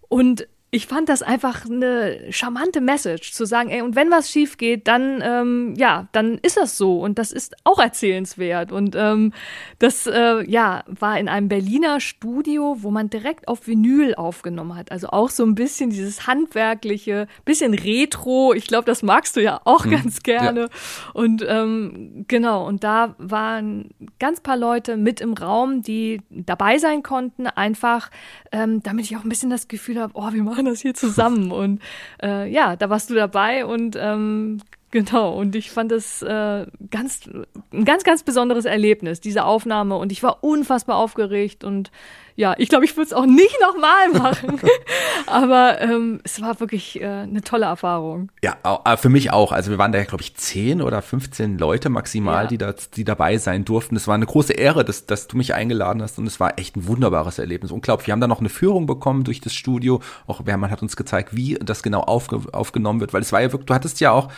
Und 0.08 0.46
ich 0.74 0.88
fand 0.88 1.08
das 1.08 1.22
einfach 1.22 1.66
eine 1.66 2.18
charmante 2.30 2.80
Message, 2.80 3.32
zu 3.32 3.44
sagen, 3.44 3.70
ey, 3.70 3.80
und 3.80 3.94
wenn 3.94 4.10
was 4.10 4.28
schief 4.28 4.56
geht, 4.56 4.88
dann, 4.88 5.22
ähm, 5.24 5.74
ja, 5.76 6.08
dann 6.10 6.38
ist 6.38 6.56
das 6.56 6.76
so 6.76 6.98
und 7.00 7.16
das 7.16 7.30
ist 7.30 7.54
auch 7.62 7.78
erzählenswert. 7.78 8.72
Und 8.72 8.96
ähm, 8.96 9.32
das, 9.78 10.08
äh, 10.08 10.42
ja, 10.50 10.82
war 10.88 11.16
in 11.20 11.28
einem 11.28 11.46
Berliner 11.46 12.00
Studio, 12.00 12.78
wo 12.80 12.90
man 12.90 13.08
direkt 13.08 13.46
auf 13.46 13.68
Vinyl 13.68 14.16
aufgenommen 14.16 14.74
hat. 14.74 14.90
Also 14.90 15.10
auch 15.10 15.30
so 15.30 15.44
ein 15.44 15.54
bisschen 15.54 15.90
dieses 15.90 16.26
handwerkliche, 16.26 17.28
bisschen 17.44 17.72
retro. 17.72 18.52
Ich 18.52 18.66
glaube, 18.66 18.86
das 18.86 19.04
magst 19.04 19.36
du 19.36 19.42
ja 19.42 19.60
auch 19.64 19.84
mhm. 19.84 19.90
ganz 19.90 20.24
gerne. 20.24 20.60
Ja. 20.60 20.68
Und 21.12 21.44
ähm, 21.46 22.24
genau, 22.26 22.66
und 22.66 22.82
da 22.82 23.14
waren 23.18 23.90
ganz 24.18 24.40
paar 24.40 24.56
Leute 24.56 24.96
mit 24.96 25.20
im 25.20 25.34
Raum, 25.34 25.82
die 25.82 26.20
dabei 26.30 26.78
sein 26.78 27.04
konnten, 27.04 27.46
einfach, 27.46 28.10
ähm, 28.50 28.82
damit 28.82 29.04
ich 29.04 29.16
auch 29.16 29.22
ein 29.22 29.28
bisschen 29.28 29.50
das 29.50 29.68
Gefühl 29.68 30.00
habe, 30.00 30.14
oh, 30.16 30.32
wir 30.32 30.42
machen 30.42 30.63
machen 30.64 30.72
das 30.72 30.80
hier 30.80 30.94
zusammen. 30.94 31.52
Und 31.52 31.80
äh, 32.22 32.50
ja, 32.50 32.76
da 32.76 32.90
warst 32.90 33.10
du 33.10 33.14
dabei 33.14 33.64
und 33.64 33.96
ähm, 34.00 34.60
Genau, 34.94 35.32
und 35.32 35.56
ich 35.56 35.72
fand 35.72 35.90
das 35.90 36.22
äh, 36.22 36.66
ganz, 36.88 37.28
ein 37.72 37.84
ganz, 37.84 38.04
ganz 38.04 38.22
besonderes 38.22 38.64
Erlebnis, 38.64 39.20
diese 39.20 39.44
Aufnahme. 39.44 39.96
Und 39.96 40.12
ich 40.12 40.22
war 40.22 40.44
unfassbar 40.44 40.98
aufgeregt 40.98 41.64
und 41.64 41.90
ja, 42.36 42.54
ich 42.58 42.68
glaube, 42.68 42.84
ich 42.84 42.96
würde 42.96 43.06
es 43.06 43.12
auch 43.12 43.26
nicht 43.26 43.56
nochmal 43.60 44.10
machen. 44.10 44.60
Aber 45.26 45.80
ähm, 45.80 46.20
es 46.24 46.40
war 46.40 46.58
wirklich 46.58 47.00
äh, 47.00 47.06
eine 47.06 47.42
tolle 47.42 47.66
Erfahrung. 47.66 48.30
Ja, 48.42 48.56
äh, 48.84 48.96
für 48.96 49.08
mich 49.08 49.32
auch. 49.32 49.52
Also 49.52 49.70
wir 49.70 49.78
waren 49.78 49.92
da, 49.92 50.02
glaube 50.02 50.22
ich, 50.22 50.34
zehn 50.34 50.82
oder 50.82 51.00
15 51.00 51.58
Leute 51.58 51.90
maximal, 51.90 52.44
ja. 52.44 52.48
die, 52.48 52.58
da, 52.58 52.74
die 52.96 53.04
dabei 53.04 53.38
sein 53.38 53.64
durften. 53.64 53.94
Es 53.94 54.08
war 54.08 54.16
eine 54.16 54.26
große 54.26 54.52
Ehre, 54.52 54.84
dass, 54.84 55.06
dass 55.06 55.28
du 55.28 55.36
mich 55.36 55.54
eingeladen 55.54 56.02
hast 56.02 56.18
und 56.18 56.26
es 56.26 56.40
war 56.40 56.58
echt 56.58 56.76
ein 56.76 56.88
wunderbares 56.88 57.38
Erlebnis. 57.38 57.70
Unglaublich. 57.70 58.08
Wir 58.08 58.12
haben 58.12 58.20
da 58.20 58.26
noch 58.26 58.40
eine 58.40 58.48
Führung 58.48 58.86
bekommen 58.86 59.22
durch 59.22 59.40
das 59.40 59.54
Studio. 59.54 60.00
Auch 60.26 60.44
man 60.44 60.70
hat 60.70 60.82
uns 60.82 60.96
gezeigt, 60.96 61.36
wie 61.36 61.54
das 61.54 61.84
genau 61.84 62.00
aufge, 62.00 62.40
aufgenommen 62.52 63.00
wird, 63.00 63.12
weil 63.12 63.22
es 63.22 63.32
war 63.32 63.42
ja 63.42 63.52
wirklich, 63.52 63.66
du 63.66 63.74
hattest 63.74 64.00
ja 64.00 64.10
auch, 64.10 64.28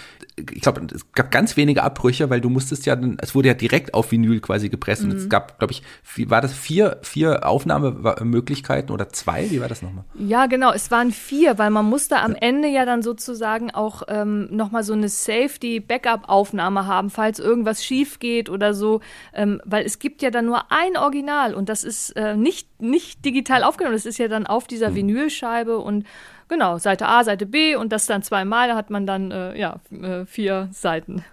ich 0.52 0.60
glaube, 0.60 0.86
es 0.94 1.12
gab 1.12 1.30
ganz 1.30 1.56
wenige 1.56 1.82
Abbrüche, 1.82 2.30
weil 2.30 2.40
du 2.40 2.48
musstest 2.48 2.86
ja, 2.86 2.96
es 3.18 3.34
wurde 3.34 3.48
ja 3.48 3.54
direkt 3.54 3.94
auf 3.94 4.12
Vinyl 4.12 4.40
quasi 4.40 4.68
gepresst 4.68 5.02
mhm. 5.02 5.10
und 5.10 5.16
es 5.16 5.24
mhm. 5.24 5.28
gab, 5.28 5.58
glaube 5.58 5.72
ich, 5.72 5.82
war 6.28 6.40
das 6.40 6.52
vier, 6.52 6.98
vier 7.02 7.46
Aufnahmemöglichkeiten 7.46 8.90
oder 8.90 9.08
zwei? 9.10 9.50
Wie 9.50 9.60
war 9.60 9.68
das 9.68 9.82
nochmal? 9.82 10.04
Ja, 10.14 10.46
genau, 10.46 10.72
es 10.72 10.90
waren 10.90 11.12
vier, 11.12 11.58
weil 11.58 11.70
man 11.70 11.86
musste 11.86 12.18
am 12.18 12.32
ja. 12.32 12.38
Ende 12.38 12.68
ja 12.68 12.84
dann 12.84 13.02
sozusagen 13.02 13.70
auch 13.70 14.02
ähm, 14.08 14.48
nochmal 14.50 14.82
so 14.82 14.92
eine 14.92 15.08
Safety-Backup-Aufnahme 15.08 16.86
haben, 16.86 17.10
falls 17.10 17.38
irgendwas 17.38 17.84
schief 17.84 18.18
geht 18.18 18.48
oder 18.48 18.74
so, 18.74 19.00
ähm, 19.34 19.60
weil 19.64 19.84
es 19.84 19.98
gibt 19.98 20.22
ja 20.22 20.30
dann 20.30 20.46
nur 20.46 20.70
ein 20.70 20.96
Original 20.96 21.54
und 21.54 21.68
das 21.68 21.84
ist 21.84 22.10
äh, 22.10 22.36
nicht, 22.36 22.80
nicht 22.80 23.24
digital 23.24 23.62
aufgenommen, 23.62 23.96
das 23.96 24.06
ist 24.06 24.18
ja 24.18 24.28
dann 24.28 24.46
auf 24.46 24.66
dieser 24.66 24.88
hm. 24.88 24.96
Vinylscheibe 24.96 25.78
und 25.78 26.04
genau, 26.48 26.78
Seite 26.78 27.06
A, 27.06 27.24
Seite 27.24 27.46
B 27.46 27.76
und 27.76 27.92
das 27.92 28.06
dann 28.06 28.22
zweimal, 28.22 28.68
da 28.68 28.76
hat 28.76 28.90
man 28.90 29.06
dann 29.06 29.30
äh, 29.30 29.58
ja, 29.58 29.80
äh, 29.90 30.26
vier 30.26 30.68
Seiten 30.72 31.24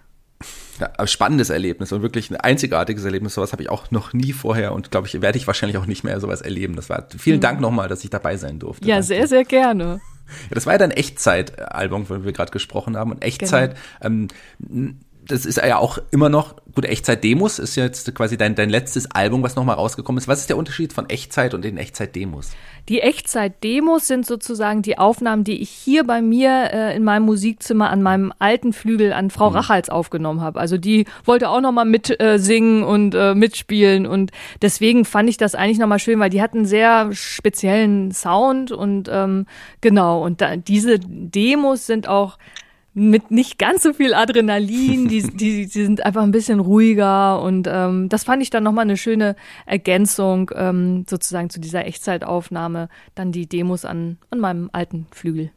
ja, 0.80 1.06
spannendes 1.06 1.50
Erlebnis 1.50 1.92
und 1.92 2.02
wirklich 2.02 2.30
ein 2.30 2.36
einzigartiges 2.36 3.04
Erlebnis. 3.04 3.34
Sowas 3.34 3.52
habe 3.52 3.62
ich 3.62 3.70
auch 3.70 3.90
noch 3.90 4.12
nie 4.12 4.32
vorher 4.32 4.72
und 4.72 4.90
glaube 4.90 5.06
ich, 5.06 5.20
werde 5.20 5.38
ich 5.38 5.46
wahrscheinlich 5.46 5.78
auch 5.78 5.86
nicht 5.86 6.04
mehr 6.04 6.20
sowas 6.20 6.40
erleben. 6.40 6.76
Das 6.76 6.90
war 6.90 7.06
vielen 7.16 7.36
mhm. 7.36 7.42
Dank 7.42 7.60
nochmal, 7.60 7.88
dass 7.88 8.02
ich 8.04 8.10
dabei 8.10 8.36
sein 8.36 8.58
durfte. 8.58 8.86
Ja, 8.86 9.02
sehr, 9.02 9.28
sehr 9.28 9.44
gerne. 9.44 10.00
Ja, 10.48 10.54
das 10.54 10.66
war 10.66 10.74
ja 10.74 10.78
dein 10.78 10.90
Echtzeit-Album, 10.90 12.06
von 12.06 12.18
dem 12.20 12.24
wir 12.24 12.32
gerade 12.32 12.50
gesprochen 12.50 12.96
haben. 12.96 13.12
Und 13.12 13.22
Echtzeit, 13.22 13.76
genau. 14.00 14.28
ähm, 14.60 15.00
das 15.26 15.46
ist 15.46 15.56
ja 15.56 15.78
auch 15.78 15.98
immer 16.10 16.28
noch, 16.28 16.56
gut, 16.74 16.84
Echtzeit-Demos 16.84 17.58
ist 17.58 17.76
jetzt 17.76 18.14
quasi 18.14 18.36
dein, 18.36 18.54
dein 18.54 18.68
letztes 18.68 19.10
Album, 19.10 19.42
was 19.42 19.56
nochmal 19.56 19.76
rausgekommen 19.76 20.18
ist. 20.18 20.28
Was 20.28 20.40
ist 20.40 20.50
der 20.50 20.56
Unterschied 20.56 20.92
von 20.92 21.08
Echtzeit 21.08 21.54
und 21.54 21.64
den 21.64 21.78
Echtzeit-Demos? 21.78 22.52
Die 22.88 23.00
Echtzeit-Demos 23.00 24.06
sind 24.06 24.26
sozusagen 24.26 24.82
die 24.82 24.98
Aufnahmen, 24.98 25.44
die 25.44 25.62
ich 25.62 25.70
hier 25.70 26.04
bei 26.04 26.20
mir 26.20 26.70
äh, 26.72 26.96
in 26.96 27.04
meinem 27.04 27.24
Musikzimmer 27.24 27.90
an 27.90 28.02
meinem 28.02 28.32
alten 28.38 28.72
Flügel 28.72 29.12
an 29.12 29.30
Frau 29.30 29.50
mhm. 29.50 29.56
Rachals 29.56 29.88
aufgenommen 29.88 30.42
habe. 30.42 30.60
Also 30.60 30.76
die 30.76 31.06
wollte 31.24 31.48
auch 31.48 31.60
nochmal 31.60 31.86
mit 31.86 32.20
äh, 32.20 32.38
singen 32.38 32.82
und 32.82 33.14
äh, 33.14 33.34
mitspielen 33.34 34.06
und 34.06 34.32
deswegen 34.60 35.04
fand 35.04 35.30
ich 35.30 35.38
das 35.38 35.54
eigentlich 35.54 35.78
nochmal 35.78 35.98
schön, 35.98 36.20
weil 36.20 36.30
die 36.30 36.42
hatten 36.42 36.58
einen 36.58 36.66
sehr 36.66 37.10
speziellen 37.12 38.12
Sound 38.12 38.72
und 38.72 39.08
ähm, 39.10 39.46
genau, 39.80 40.22
und 40.22 40.40
da, 40.40 40.56
diese 40.56 40.98
Demos 40.98 41.86
sind 41.86 42.08
auch 42.08 42.36
mit 42.94 43.30
nicht 43.30 43.58
ganz 43.58 43.82
so 43.82 43.92
viel 43.92 44.14
Adrenalin, 44.14 45.08
die, 45.08 45.22
die, 45.36 45.66
die 45.66 45.84
sind 45.84 46.06
einfach 46.06 46.22
ein 46.22 46.30
bisschen 46.30 46.60
ruhiger 46.60 47.42
und 47.42 47.68
ähm, 47.70 48.08
das 48.08 48.24
fand 48.24 48.42
ich 48.42 48.50
dann 48.50 48.62
nochmal 48.62 48.84
eine 48.84 48.96
schöne 48.96 49.36
Ergänzung 49.66 50.50
ähm, 50.54 51.04
sozusagen 51.08 51.50
zu 51.50 51.60
dieser 51.60 51.84
Echtzeitaufnahme, 51.86 52.88
dann 53.14 53.32
die 53.32 53.46
Demos 53.46 53.84
an, 53.84 54.18
an 54.30 54.40
meinem 54.40 54.70
alten 54.72 55.06
Flügel. 55.10 55.50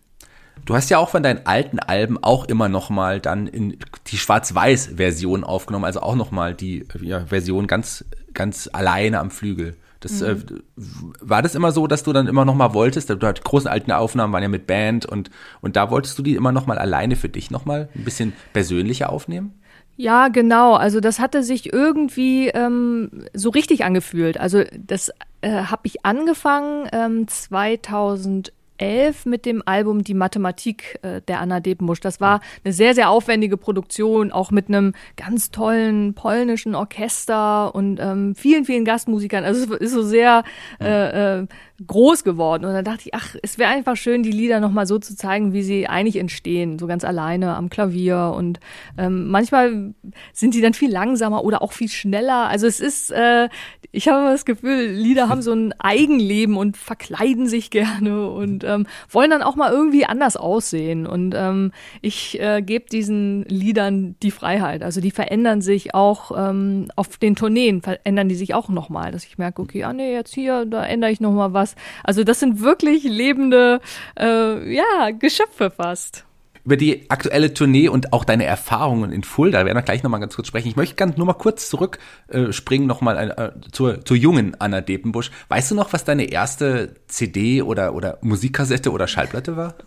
Du 0.65 0.75
hast 0.75 0.89
ja 0.89 0.97
auch 0.97 1.09
von 1.09 1.21
deinen 1.23 1.45
alten 1.45 1.79
Alben 1.79 2.21
auch 2.21 2.45
immer 2.45 2.67
noch 2.67 2.89
mal 2.89 3.21
dann 3.21 3.47
in 3.47 3.77
die 4.07 4.17
Schwarz-Weiß-Version 4.17 5.43
aufgenommen, 5.43 5.85
also 5.85 6.01
auch 6.01 6.15
noch 6.15 6.31
mal 6.31 6.55
die 6.55 6.85
ja, 6.99 7.25
Version 7.27 7.67
ganz 7.67 8.03
ganz 8.33 8.69
alleine 8.71 9.19
am 9.19 9.31
Flügel. 9.31 9.75
Das, 9.99 10.21
äh, 10.21 10.35
mhm. 10.35 10.63
äh, 10.77 10.81
war 11.21 11.41
das 11.41 11.55
immer 11.55 11.71
so, 11.71 11.87
dass 11.87 12.03
du 12.03 12.13
dann 12.13 12.27
immer 12.27 12.45
noch 12.45 12.55
mal 12.55 12.73
wolltest? 12.73 13.09
Du 13.09 13.15
die 13.15 13.41
großen 13.43 13.69
alten 13.69 13.91
Aufnahmen 13.91 14.33
waren 14.33 14.43
ja 14.43 14.49
mit 14.49 14.67
Band 14.67 15.05
und, 15.05 15.29
und 15.61 15.75
da 15.75 15.89
wolltest 15.91 16.17
du 16.17 16.23
die 16.23 16.35
immer 16.35 16.51
noch 16.51 16.67
mal 16.67 16.77
alleine 16.77 17.15
für 17.15 17.29
dich 17.29 17.51
noch 17.51 17.65
mal 17.65 17.89
ein 17.95 18.03
bisschen 18.03 18.33
persönlicher 18.53 19.11
aufnehmen? 19.11 19.53
Ja, 19.99 20.27
genau. 20.27 20.75
Also 20.75 20.99
das 20.99 21.19
hatte 21.19 21.41
sich 21.41 21.73
irgendwie 21.73 22.49
ähm, 22.49 23.25
so 23.33 23.49
richtig 23.49 23.83
angefühlt. 23.83 24.39
Also 24.39 24.63
das 24.77 25.11
äh, 25.41 25.63
habe 25.63 25.81
ich 25.85 26.05
angefangen 26.05 26.87
ähm, 26.91 27.27
2000 27.27 28.53
2011 28.77 29.25
mit 29.25 29.45
dem 29.45 29.63
Album 29.65 30.03
Die 30.03 30.13
Mathematik 30.13 30.99
äh, 31.01 31.21
der 31.21 31.41
Anna 31.41 31.59
Depenbusch. 31.59 31.99
Das 31.99 32.21
war 32.21 32.41
eine 32.63 32.73
sehr, 32.73 32.93
sehr 32.93 33.09
aufwendige 33.09 33.57
Produktion, 33.57 34.31
auch 34.31 34.51
mit 34.51 34.67
einem 34.67 34.93
ganz 35.15 35.51
tollen 35.51 36.13
polnischen 36.13 36.75
Orchester 36.75 37.73
und 37.73 37.99
ähm, 37.99 38.35
vielen, 38.35 38.65
vielen 38.65 38.85
Gastmusikern. 38.85 39.43
Also 39.43 39.73
es 39.73 39.81
ist 39.81 39.93
so 39.93 40.03
sehr 40.03 40.43
äh, 40.79 41.39
äh, 41.39 41.47
groß 41.85 42.23
geworden. 42.23 42.65
Und 42.65 42.73
dann 42.73 42.85
dachte 42.85 43.03
ich, 43.05 43.13
ach, 43.13 43.35
es 43.43 43.59
wäre 43.59 43.69
einfach 43.69 43.95
schön, 43.95 44.23
die 44.23 44.31
Lieder 44.31 44.59
nochmal 44.59 44.87
so 44.87 44.97
zu 44.97 45.15
zeigen, 45.15 45.53
wie 45.53 45.61
sie 45.61 45.87
eigentlich 45.87 46.15
entstehen, 46.15 46.79
so 46.79 46.87
ganz 46.87 47.03
alleine 47.03 47.55
am 47.55 47.69
Klavier. 47.69 48.33
Und 48.35 48.59
ähm, 48.97 49.27
manchmal 49.27 49.93
sind 50.33 50.55
die 50.55 50.61
dann 50.61 50.73
viel 50.73 50.91
langsamer 50.91 51.43
oder 51.43 51.61
auch 51.61 51.73
viel 51.73 51.89
schneller. 51.89 52.47
Also 52.47 52.65
es 52.65 52.79
ist, 52.79 53.11
äh, 53.11 53.49
ich 53.91 54.07
habe 54.07 54.21
immer 54.21 54.31
das 54.31 54.45
Gefühl, 54.45 54.87
Lieder 54.87 55.29
haben 55.29 55.43
so 55.43 55.53
ein 55.53 55.73
Eigenleben 55.79 56.57
und 56.57 56.77
verkleiden 56.77 57.47
sich 57.47 57.69
gerne 57.69 58.27
und 58.27 58.63
ähm, 58.63 58.87
wollen 59.09 59.29
dann 59.29 59.43
auch 59.43 59.55
mal 59.55 59.71
irgendwie 59.71 60.05
anders 60.05 60.35
aussehen. 60.35 61.05
Und 61.05 61.35
ähm, 61.37 61.71
ich 62.01 62.39
äh, 62.39 62.63
gebe 62.63 62.85
diesen 62.89 63.43
Liedern 63.45 64.15
die 64.23 64.31
Freiheit. 64.31 64.81
Also 64.81 64.99
die 64.99 65.11
verändern 65.11 65.61
sich 65.61 65.93
auch 65.93 66.31
ähm, 66.35 66.87
auf 66.95 67.17
den 67.17 67.35
Tourneen, 67.35 67.81
verändern 67.81 68.29
die 68.29 68.35
sich 68.35 68.55
auch 68.55 68.69
nochmal, 68.69 69.11
dass 69.11 69.25
ich 69.25 69.37
merke, 69.37 69.61
okay, 69.61 69.83
ah 69.83 69.93
nee, 69.93 70.13
jetzt 70.13 70.33
hier, 70.33 70.65
da 70.65 70.83
ändere 70.83 71.11
ich 71.11 71.21
nochmal 71.21 71.53
was 71.53 71.66
sowas. 71.67 71.75
Also 72.03 72.23
das 72.23 72.39
sind 72.39 72.61
wirklich 72.61 73.03
lebende, 73.03 73.81
äh, 74.19 74.73
ja, 74.73 75.11
Geschöpfe 75.11 75.71
fast 75.71 76.23
über 76.65 76.75
die 76.75 77.09
aktuelle 77.09 77.53
Tournee 77.53 77.87
und 77.87 78.11
auch 78.11 78.25
deine 78.25 78.43
Erfahrungen 78.43 79.13
in 79.13 79.23
Fulda 79.23 79.63
werden 79.63 79.77
wir 79.77 79.83
gleich 79.83 80.03
nochmal 80.03 80.19
ganz 80.19 80.35
kurz 80.35 80.49
sprechen. 80.49 80.67
Ich 80.67 80.75
möchte 80.75 80.95
ganz 80.95 81.15
nur 81.15 81.25
mal 81.25 81.31
kurz 81.31 81.69
zurückspringen, 81.69 82.49
äh, 82.49 82.51
springen 82.51 82.87
nochmal 82.87 83.31
äh, 83.31 83.71
zur, 83.71 84.03
zur 84.03 84.17
jungen 84.17 84.53
Anna 84.59 84.81
Depenbusch. 84.81 85.31
Weißt 85.47 85.71
du 85.71 85.75
noch, 85.75 85.93
was 85.93 86.03
deine 86.03 86.25
erste 86.25 86.95
CD 87.07 87.61
oder, 87.61 87.95
oder 87.95 88.17
Musikkassette 88.19 88.91
oder 88.91 89.07
Schallplatte 89.07 89.55
war? 89.55 89.75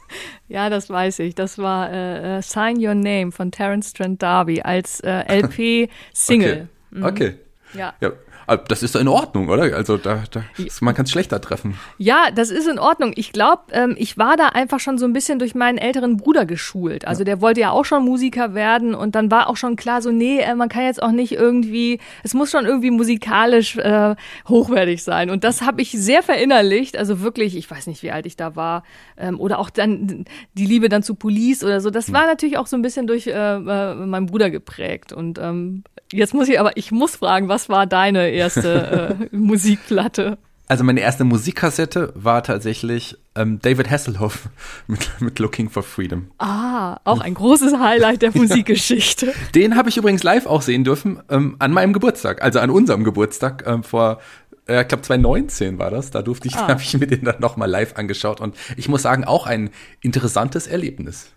Ja, 0.48 0.70
das 0.70 0.88
weiß 0.88 1.18
ich. 1.20 1.34
Das 1.34 1.58
war 1.58 1.92
äh, 1.92 2.38
äh 2.38 2.42
Sign 2.42 2.84
Your 2.84 2.94
Name 2.94 3.30
von 3.30 3.52
Terence 3.52 3.92
Trent 3.92 4.20
D'Arby 4.20 4.62
als 4.62 5.00
äh, 5.00 5.40
LP-Single. 5.42 6.66
okay. 6.90 6.98
Mhm. 6.98 7.04
okay. 7.04 7.34
Ja. 7.74 7.94
ja. 8.00 8.10
Ah, 8.50 8.56
das 8.56 8.82
ist 8.82 8.96
in 8.96 9.06
Ordnung, 9.06 9.48
oder? 9.48 9.76
Also 9.76 9.96
da, 9.96 10.24
da 10.32 10.42
man 10.80 10.92
kann 10.92 11.04
es 11.04 11.12
schlechter 11.12 11.40
treffen. 11.40 11.78
Ja, 11.98 12.32
das 12.34 12.50
ist 12.50 12.66
in 12.66 12.80
Ordnung. 12.80 13.12
Ich 13.14 13.30
glaube, 13.30 13.62
ähm, 13.70 13.94
ich 13.96 14.18
war 14.18 14.36
da 14.36 14.48
einfach 14.48 14.80
schon 14.80 14.98
so 14.98 15.06
ein 15.06 15.12
bisschen 15.12 15.38
durch 15.38 15.54
meinen 15.54 15.78
älteren 15.78 16.16
Bruder 16.16 16.46
geschult. 16.46 17.06
Also 17.06 17.20
ja. 17.20 17.26
der 17.26 17.40
wollte 17.40 17.60
ja 17.60 17.70
auch 17.70 17.84
schon 17.84 18.04
Musiker 18.04 18.52
werden 18.52 18.92
und 18.96 19.14
dann 19.14 19.30
war 19.30 19.48
auch 19.48 19.56
schon 19.56 19.76
klar 19.76 20.02
so, 20.02 20.10
nee, 20.10 20.40
äh, 20.40 20.56
man 20.56 20.68
kann 20.68 20.82
jetzt 20.82 21.00
auch 21.00 21.12
nicht 21.12 21.30
irgendwie, 21.30 22.00
es 22.24 22.34
muss 22.34 22.50
schon 22.50 22.66
irgendwie 22.66 22.90
musikalisch 22.90 23.76
äh, 23.76 24.16
hochwertig 24.48 25.04
sein. 25.04 25.30
Und 25.30 25.44
das 25.44 25.62
habe 25.62 25.80
ich 25.80 25.92
sehr 25.92 26.24
verinnerlicht. 26.24 26.96
Also 26.96 27.20
wirklich, 27.20 27.56
ich 27.56 27.70
weiß 27.70 27.86
nicht, 27.86 28.02
wie 28.02 28.10
alt 28.10 28.26
ich 28.26 28.36
da 28.36 28.56
war. 28.56 28.82
Ähm, 29.16 29.38
oder 29.38 29.60
auch 29.60 29.70
dann 29.70 30.24
die 30.54 30.66
Liebe 30.66 30.88
dann 30.88 31.04
zu 31.04 31.14
Police 31.14 31.62
oder 31.62 31.80
so. 31.80 31.90
Das 31.90 32.08
hm. 32.08 32.14
war 32.14 32.26
natürlich 32.26 32.58
auch 32.58 32.66
so 32.66 32.74
ein 32.74 32.82
bisschen 32.82 33.06
durch 33.06 33.28
äh, 33.28 33.30
äh, 33.32 33.94
meinen 33.94 34.26
Bruder 34.26 34.50
geprägt. 34.50 35.12
Und 35.12 35.38
ähm, 35.38 35.84
jetzt 36.12 36.34
muss 36.34 36.48
ich 36.48 36.58
aber, 36.58 36.76
ich 36.76 36.90
muss 36.90 37.14
fragen, 37.14 37.48
was 37.48 37.68
war 37.68 37.86
deine 37.86 38.39
erste 38.40 39.18
äh, 39.32 39.36
Musikplatte? 39.36 40.38
Also 40.70 40.84
meine 40.84 41.00
erste 41.00 41.24
Musikkassette 41.24 42.12
war 42.14 42.44
tatsächlich 42.44 43.18
ähm, 43.34 43.58
David 43.60 43.90
Hasselhoff 43.90 44.48
mit, 44.86 45.20
mit 45.20 45.40
Looking 45.40 45.68
for 45.68 45.82
Freedom. 45.82 46.30
Ah, 46.38 47.00
auch 47.02 47.20
ein 47.20 47.34
großes 47.34 47.74
Highlight 47.80 48.22
der 48.22 48.30
Musikgeschichte. 48.36 49.32
Den 49.56 49.74
habe 49.74 49.88
ich 49.88 49.96
übrigens 49.96 50.22
live 50.22 50.46
auch 50.46 50.62
sehen 50.62 50.84
dürfen 50.84 51.20
ähm, 51.28 51.56
an 51.58 51.72
meinem 51.72 51.92
Geburtstag, 51.92 52.40
also 52.40 52.60
an 52.60 52.70
unserem 52.70 53.02
Geburtstag 53.02 53.64
ähm, 53.66 53.82
vor 53.82 54.20
Äh, 54.68 54.82
ich 54.82 54.88
glaube 54.88 55.02
2019 55.02 55.80
war 55.80 55.90
das. 55.90 56.12
Da 56.12 56.22
durfte 56.22 56.46
ich, 56.46 56.54
ah. 56.54 56.68
habe 56.68 56.82
ich 56.82 56.96
mir 56.96 57.08
den 57.08 57.24
dann 57.24 57.40
nochmal 57.40 57.68
live 57.68 57.96
angeschaut 57.96 58.40
und 58.40 58.54
ich 58.76 58.88
muss 58.88 59.02
sagen, 59.02 59.24
auch 59.24 59.46
ein 59.46 59.70
interessantes 60.00 60.68
Erlebnis. 60.68 61.32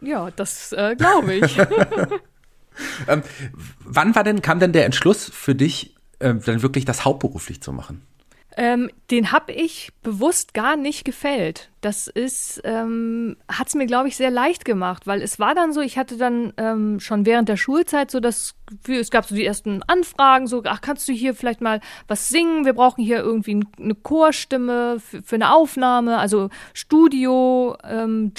Ja, 0.00 0.30
das 0.30 0.72
äh, 0.72 0.94
glaube 0.96 1.34
ich. 1.34 1.58
ähm, 3.08 3.22
wann 3.80 4.14
war 4.14 4.22
denn, 4.22 4.42
kam 4.42 4.60
denn 4.60 4.70
der 4.70 4.84
Entschluss 4.84 5.28
für 5.28 5.56
dich, 5.56 5.95
äh, 6.18 6.34
dann 6.34 6.62
wirklich 6.62 6.84
das 6.84 7.04
hauptberuflich 7.04 7.62
zu 7.62 7.72
machen? 7.72 8.02
Ähm, 8.58 8.90
den 9.10 9.32
habe 9.32 9.52
ich 9.52 9.92
bewusst 10.02 10.54
gar 10.54 10.76
nicht 10.76 11.04
gefällt. 11.04 11.70
Das 11.82 12.06
ist, 12.06 12.62
ähm, 12.64 13.36
hat 13.52 13.68
es 13.68 13.74
mir, 13.74 13.86
glaube 13.86 14.08
ich, 14.08 14.16
sehr 14.16 14.30
leicht 14.30 14.64
gemacht, 14.64 15.06
weil 15.06 15.20
es 15.20 15.38
war 15.38 15.54
dann 15.54 15.74
so, 15.74 15.82
ich 15.82 15.98
hatte 15.98 16.16
dann 16.16 16.54
ähm, 16.56 16.98
schon 16.98 17.26
während 17.26 17.50
der 17.50 17.58
Schulzeit 17.58 18.10
so 18.10 18.18
das 18.18 18.54
es 18.88 19.10
gab 19.10 19.26
so 19.26 19.34
die 19.34 19.46
ersten 19.46 19.82
Anfragen, 19.84 20.46
so, 20.46 20.62
ach, 20.64 20.80
kannst 20.80 21.08
du 21.08 21.12
hier 21.12 21.34
vielleicht 21.34 21.60
mal 21.60 21.80
was 22.08 22.28
singen? 22.28 22.64
Wir 22.64 22.72
brauchen 22.72 23.02
hier 23.02 23.18
irgendwie 23.18 23.64
eine 23.78 23.94
Chorstimme 23.94 24.98
für, 25.00 25.22
für 25.22 25.36
eine 25.36 25.54
Aufnahme, 25.54 26.18
also 26.18 26.50
Studio, 26.74 27.76
ähm. 27.84 28.32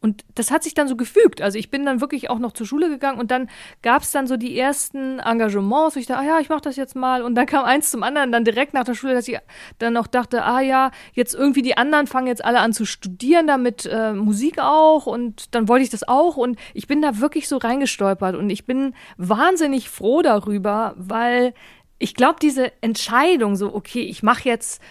Und 0.00 0.24
das 0.36 0.50
hat 0.52 0.62
sich 0.62 0.74
dann 0.74 0.86
so 0.86 0.94
gefügt. 0.94 1.42
Also 1.42 1.58
ich 1.58 1.70
bin 1.70 1.84
dann 1.84 2.00
wirklich 2.00 2.30
auch 2.30 2.38
noch 2.38 2.52
zur 2.52 2.66
Schule 2.66 2.88
gegangen 2.88 3.18
und 3.18 3.32
dann 3.32 3.48
gab 3.82 4.02
es 4.02 4.12
dann 4.12 4.28
so 4.28 4.36
die 4.36 4.56
ersten 4.56 5.18
Engagements. 5.18 5.96
Ich 5.96 6.06
dachte, 6.06 6.20
ah 6.20 6.24
ja, 6.24 6.40
ich 6.40 6.48
mache 6.48 6.60
das 6.60 6.76
jetzt 6.76 6.94
mal. 6.94 7.22
Und 7.22 7.34
dann 7.34 7.46
kam 7.46 7.64
eins 7.64 7.90
zum 7.90 8.04
anderen 8.04 8.30
dann 8.30 8.44
direkt 8.44 8.74
nach 8.74 8.84
der 8.84 8.94
Schule, 8.94 9.14
dass 9.14 9.26
ich 9.26 9.38
dann 9.78 9.96
auch 9.96 10.06
dachte, 10.06 10.44
ah 10.44 10.60
ja, 10.60 10.92
jetzt 11.14 11.34
irgendwie 11.34 11.62
die 11.62 11.76
anderen 11.76 12.06
fangen 12.06 12.28
jetzt 12.28 12.44
alle 12.44 12.60
an 12.60 12.72
zu 12.72 12.84
studieren, 12.84 13.48
damit 13.48 13.86
äh, 13.86 14.12
Musik 14.12 14.60
auch. 14.60 15.06
Und 15.06 15.54
dann 15.54 15.66
wollte 15.66 15.82
ich 15.82 15.90
das 15.90 16.06
auch. 16.06 16.36
Und 16.36 16.58
ich 16.74 16.86
bin 16.86 17.02
da 17.02 17.18
wirklich 17.18 17.48
so 17.48 17.56
reingestolpert. 17.56 18.36
Und 18.36 18.50
ich 18.50 18.66
bin 18.66 18.94
wahnsinnig 19.38 19.88
froh 19.88 20.22
darüber, 20.22 20.94
weil 20.96 21.54
ich 21.98 22.14
glaube, 22.14 22.38
diese 22.40 22.72
Entscheidung, 22.80 23.56
so, 23.56 23.74
okay, 23.74 24.02
ich 24.02 24.22
mache 24.22 24.48
jetzt 24.48 24.82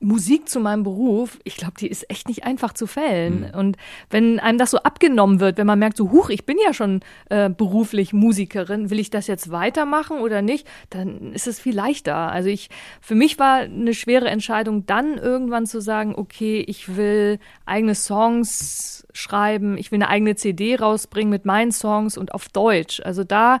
Musik 0.00 0.48
zu 0.48 0.60
meinem 0.60 0.84
Beruf, 0.84 1.38
ich 1.42 1.56
glaube, 1.56 1.74
die 1.80 1.88
ist 1.88 2.08
echt 2.08 2.28
nicht 2.28 2.44
einfach 2.44 2.72
zu 2.72 2.86
fällen. 2.86 3.40
Mhm. 3.40 3.58
Und 3.58 3.76
wenn 4.10 4.38
einem 4.38 4.56
das 4.56 4.70
so 4.70 4.78
abgenommen 4.78 5.40
wird, 5.40 5.58
wenn 5.58 5.66
man 5.66 5.78
merkt, 5.78 5.96
so, 5.96 6.12
huch, 6.12 6.30
ich 6.30 6.46
bin 6.46 6.56
ja 6.64 6.72
schon 6.72 7.00
äh, 7.30 7.50
beruflich 7.50 8.12
Musikerin, 8.12 8.90
will 8.90 9.00
ich 9.00 9.10
das 9.10 9.26
jetzt 9.26 9.50
weitermachen 9.50 10.20
oder 10.20 10.40
nicht, 10.40 10.68
dann 10.90 11.32
ist 11.32 11.48
es 11.48 11.58
viel 11.58 11.74
leichter. 11.74 12.14
Also 12.14 12.48
ich, 12.48 12.70
für 13.00 13.16
mich 13.16 13.40
war 13.40 13.58
eine 13.58 13.92
schwere 13.92 14.28
Entscheidung, 14.28 14.86
dann 14.86 15.18
irgendwann 15.18 15.66
zu 15.66 15.80
sagen, 15.80 16.14
okay, 16.16 16.60
ich 16.60 16.96
will 16.96 17.40
eigene 17.66 17.96
Songs 17.96 19.04
schreiben, 19.12 19.76
ich 19.76 19.90
will 19.90 19.96
eine 19.96 20.08
eigene 20.08 20.36
CD 20.36 20.76
rausbringen 20.76 21.30
mit 21.30 21.44
meinen 21.44 21.72
Songs 21.72 22.16
und 22.16 22.32
auf 22.34 22.48
Deutsch. 22.48 23.00
Also 23.04 23.24
da, 23.24 23.60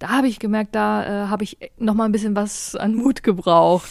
da 0.00 0.08
habe 0.08 0.26
ich 0.26 0.40
gemerkt, 0.40 0.74
da 0.74 1.26
äh, 1.26 1.28
habe 1.28 1.44
ich 1.44 1.58
noch 1.78 1.94
mal 1.94 2.06
ein 2.06 2.12
bisschen 2.12 2.34
was 2.34 2.74
an 2.74 2.96
Mut 2.96 3.22
gebraucht. 3.22 3.88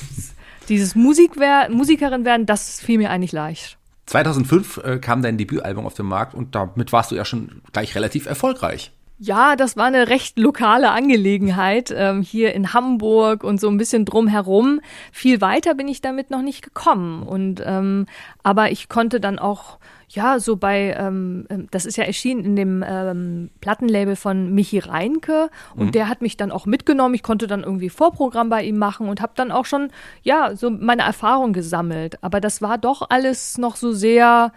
Dieses 0.70 0.96
Musikwer 0.96 1.68
Musikerin 1.70 2.26
werden, 2.26 2.46
das 2.46 2.80
fiel 2.80 2.98
mir 2.98 3.10
eigentlich 3.10 3.32
leicht. 3.32 3.78
2005 4.08 4.78
äh, 4.78 4.98
kam 5.00 5.22
dein 5.22 5.38
Debütalbum 5.38 5.86
auf 5.86 5.96
den 5.96 6.06
Markt 6.06 6.34
und 6.34 6.56
damit 6.56 6.92
warst 6.92 7.12
du 7.12 7.16
ja 7.16 7.26
schon 7.26 7.62
gleich 7.72 7.96
relativ 7.96 8.28
erfolgreich. 8.28 8.92
Ja, 9.18 9.56
das 9.56 9.78
war 9.78 9.86
eine 9.86 10.10
recht 10.10 10.38
lokale 10.38 10.92
Angelegenheit 10.92 11.94
ähm, 11.96 12.22
hier 12.22 12.54
in 12.54 12.74
Hamburg 12.74 13.46
und 13.46 13.62
so 13.62 13.70
ein 13.70 13.78
bisschen 13.78 14.04
drumherum. 14.04 14.82
Viel 15.14 15.40
weiter 15.40 15.74
bin 15.74 15.88
ich 15.88 16.02
damit 16.02 16.32
noch 16.32 16.42
nicht 16.42 16.62
gekommen. 16.62 17.24
Und 17.24 17.64
ähm, 17.66 18.08
aber 18.44 18.72
ich 18.72 18.90
konnte 18.90 19.22
dann 19.22 19.40
auch 19.40 19.78
ja, 20.10 20.40
so 20.40 20.56
bei, 20.56 20.96
ähm, 20.98 21.46
ähm, 21.50 21.68
das 21.72 21.86
ist 21.86 21.98
ja 21.98 22.04
erschienen 22.04 22.44
in 22.44 22.56
dem 22.56 22.84
ähm, 22.88 23.50
Plattenlabel 23.62 24.16
von 24.16 24.54
Michi 24.54 24.80
Reinke 24.80 25.50
und 25.76 25.88
mhm. 25.88 25.92
der 25.92 26.08
hat 26.10 26.22
mich 26.22 26.38
dann 26.38 26.52
auch 26.52 26.66
mitgenommen. 26.66 27.16
Ich 27.16 27.24
konnte 27.24 27.48
dann 27.48 27.64
irgendwie 27.64 27.90
Vorprogramm 27.90 28.50
bei 28.50 28.64
ihm 28.64 28.78
machen 28.78 29.08
und 29.10 29.22
habe 29.22 29.34
dann 29.36 29.52
auch 29.52 29.66
schon, 29.66 29.90
ja, 30.24 30.56
so 30.56 30.70
meine 30.70 31.04
Erfahrung 31.04 31.54
gesammelt. 31.54 32.24
Aber 32.24 32.40
das 32.40 32.62
war 32.62 32.78
doch 32.78 33.08
alles 33.10 33.58
noch 33.58 33.76
so 33.76 33.92
sehr 33.92 34.52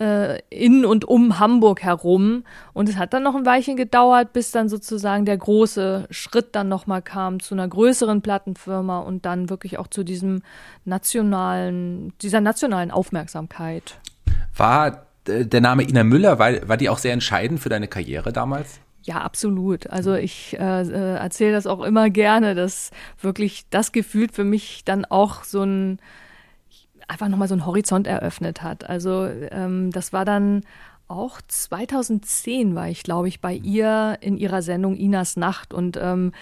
äh, 0.00 0.40
in 0.50 0.84
und 0.84 1.04
um 1.04 1.38
Hamburg 1.38 1.82
herum 1.82 2.44
und 2.72 2.88
es 2.88 2.96
hat 2.96 3.12
dann 3.12 3.22
noch 3.22 3.34
ein 3.34 3.46
Weilchen 3.46 3.76
gedauert, 3.76 4.32
bis 4.32 4.50
dann 4.50 4.68
sozusagen 4.68 5.24
der 5.24 5.36
große 5.36 6.06
Schritt 6.10 6.54
dann 6.54 6.68
nochmal 6.68 7.02
kam 7.02 7.40
zu 7.40 7.54
einer 7.54 7.68
größeren 7.68 8.22
Plattenfirma 8.22 9.00
und 9.00 9.26
dann 9.26 9.50
wirklich 9.50 9.78
auch 9.78 9.86
zu 9.86 10.04
diesem 10.04 10.42
nationalen, 10.84 12.12
dieser 12.20 12.40
nationalen 12.40 12.90
Aufmerksamkeit. 12.90 13.98
War 14.56 15.06
äh, 15.26 15.44
der 15.44 15.60
Name 15.60 15.82
Ina 15.82 16.04
Müller, 16.04 16.38
war, 16.38 16.68
war 16.68 16.76
die 16.76 16.88
auch 16.88 16.98
sehr 16.98 17.12
entscheidend 17.12 17.60
für 17.60 17.68
deine 17.68 17.88
Karriere 17.88 18.32
damals? 18.32 18.80
Ja, 19.04 19.20
absolut. 19.22 19.88
Also 19.90 20.14
ich 20.14 20.56
äh, 20.58 20.82
äh, 20.82 21.16
erzähle 21.16 21.52
das 21.52 21.66
auch 21.66 21.82
immer 21.82 22.08
gerne, 22.08 22.54
dass 22.54 22.90
wirklich 23.20 23.64
das 23.70 23.92
gefühlt 23.92 24.32
für 24.32 24.44
mich 24.44 24.84
dann 24.84 25.04
auch 25.04 25.42
so 25.44 25.62
ein 25.62 25.98
einfach 27.08 27.28
nochmal 27.28 27.48
so 27.48 27.54
einen 27.54 27.66
Horizont 27.66 28.06
eröffnet 28.06 28.62
hat. 28.62 28.88
Also 28.88 29.26
ähm, 29.26 29.90
das 29.90 30.12
war 30.12 30.24
dann 30.24 30.62
auch 31.08 31.40
2010 31.46 32.74
war 32.74 32.88
ich, 32.88 33.02
glaube 33.02 33.28
ich, 33.28 33.40
bei 33.40 33.52
ihr 33.52 34.16
in 34.20 34.38
ihrer 34.38 34.62
Sendung 34.62 34.96
Inas 34.96 35.36
Nacht 35.36 35.74
und 35.74 35.98
ähm, 36.00 36.32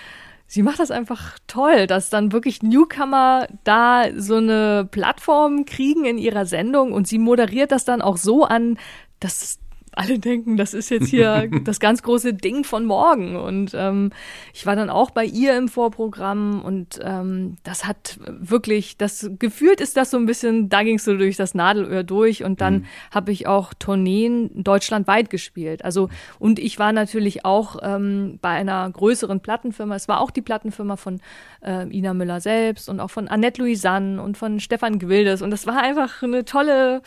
sie 0.51 0.63
macht 0.65 0.81
das 0.81 0.91
einfach 0.91 1.39
toll, 1.47 1.87
dass 1.87 2.11
dann 2.11 2.33
wirklich 2.33 2.61
Newcomer 2.61 3.47
da 3.63 4.07
so 4.17 4.35
eine 4.35 4.85
Plattform 4.91 5.65
kriegen 5.65 6.05
in 6.05 6.19
ihrer 6.19 6.45
Sendung 6.45 6.93
und 6.93 7.07
sie 7.07 7.19
moderiert 7.19 7.71
das 7.71 7.85
dann 7.85 8.03
auch 8.03 8.17
so 8.17 8.45
an, 8.45 8.77
dass 9.21 9.61
alle 9.93 10.19
denken, 10.19 10.57
das 10.57 10.75
ist 10.75 10.91
jetzt 10.91 11.09
hier 11.09 11.49
das 11.65 11.81
ganz 11.81 12.03
große 12.03 12.35
Ding 12.35 12.65
von 12.65 12.85
morgen. 12.85 13.37
Und 13.37 13.73
ähm, 13.75 14.11
ich 14.55 14.67
war 14.67 14.77
dann 14.77 14.91
auch 14.91 15.11
bei 15.11 15.25
ihr 15.25 15.57
im 15.57 15.69
Vorprogramm 15.69 16.63
und 16.63 17.01
ähm, 17.03 17.57
das 17.63 17.87
hat 17.87 18.19
wirklich, 18.27 18.97
das 18.97 19.31
gefühlt 19.39 19.81
ist 19.81 19.97
das 19.97 20.11
so 20.11 20.17
ein 20.17 20.27
bisschen, 20.27 20.69
da 20.69 20.83
ging 20.83 20.97
es 20.97 21.05
so 21.05 21.17
durch 21.17 21.37
das 21.37 21.55
Nadelöhr 21.55 22.05
durch 22.05 22.45
und 22.45 22.61
dann 22.61 22.75
mhm. 22.75 22.85
habe 23.13 23.33
ich 23.33 23.47
auch 23.47 23.75
Tourneen 23.75 24.51
deutschlandweit 24.55 25.31
gespielt. 25.31 25.85
Also 25.85 26.09
und 26.39 26.59
ich 26.59 26.79
war 26.79 26.93
natürlich 26.93 27.45
auch 27.45 27.77
ähm, 27.83 28.39
bei 28.41 28.51
einer 28.51 28.89
größeren 28.91 29.41
Plattenfirma. 29.41 29.97
Es 29.97 30.09
war 30.09 30.21
auch 30.21 30.31
die 30.31 30.43
Plattenfirma 30.43 30.97
von 30.97 31.21
äh, 31.65 31.87
Ina 31.97 32.15
Müller 32.15 32.41
selbst 32.41 32.89
und 32.89 33.01
auch 33.01 33.11
von 33.11 33.29
Annette 33.29 33.63
Louisanne 33.63 34.23
und 34.23 34.39
von 34.39 34.61
Stefan 34.61 34.99
Gwildes 34.99 35.43
und 35.43 35.51
das 35.51 35.67
war 35.67 35.83
einfach 35.83 36.23
eine 36.23 36.45
tolle 36.45 37.03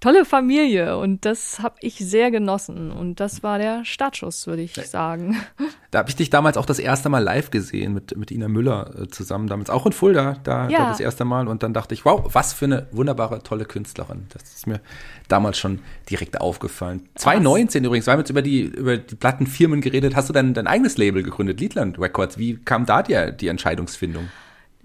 tolle 0.00 0.24
Familie 0.24 0.98
und 0.98 1.24
das 1.24 1.60
habe 1.60 1.76
ich 1.80 1.96
sehr 1.98 2.30
genossen 2.30 2.90
und 2.90 3.20
das 3.20 3.42
war 3.42 3.58
der 3.58 3.84
Startschuss, 3.84 4.46
würde 4.46 4.62
ich 4.62 4.74
sagen. 4.74 5.36
Da 5.92 6.00
habe 6.00 6.10
ich 6.10 6.16
dich 6.16 6.28
damals 6.28 6.58
auch 6.58 6.66
das 6.66 6.78
erste 6.78 7.08
Mal 7.08 7.20
live 7.20 7.50
gesehen 7.50 7.94
mit, 7.94 8.14
mit 8.18 8.30
Ina 8.30 8.48
Müller 8.48 8.90
äh, 9.00 9.08
zusammen, 9.08 9.46
damals 9.46 9.70
auch 9.70 9.86
in 9.86 9.92
Fulda, 9.92 10.36
da, 10.42 10.68
ja. 10.68 10.78
da 10.80 10.88
das 10.90 11.00
erste 11.00 11.24
Mal 11.24 11.48
und 11.48 11.62
dann 11.62 11.72
dachte 11.72 11.94
ich, 11.94 12.04
wow, 12.04 12.22
was 12.34 12.52
für 12.52 12.66
eine 12.66 12.86
wunderbare, 12.90 13.42
tolle 13.42 13.64
Künstlerin. 13.64 14.26
Das 14.30 14.42
ist 14.42 14.66
mir 14.66 14.80
damals 15.28 15.56
schon 15.56 15.78
direkt 16.10 16.38
aufgefallen. 16.40 17.08
2019 17.14 17.82
was? 17.82 17.86
übrigens, 17.86 18.06
wir 18.06 18.12
haben 18.12 18.18
jetzt 18.18 18.30
über 18.30 18.42
die, 18.42 18.62
über 18.62 18.98
die 18.98 19.14
Plattenfirmen 19.14 19.80
geredet, 19.80 20.16
hast 20.16 20.28
du 20.28 20.34
dein, 20.34 20.52
dein 20.52 20.66
eigenes 20.66 20.98
Label 20.98 21.22
gegründet, 21.22 21.60
Liedland 21.60 21.98
Records. 21.98 22.36
Wie 22.36 22.56
kam 22.56 22.84
da 22.84 23.02
dir 23.02 23.30
die 23.32 23.48
Entscheidungsfindung? 23.48 24.28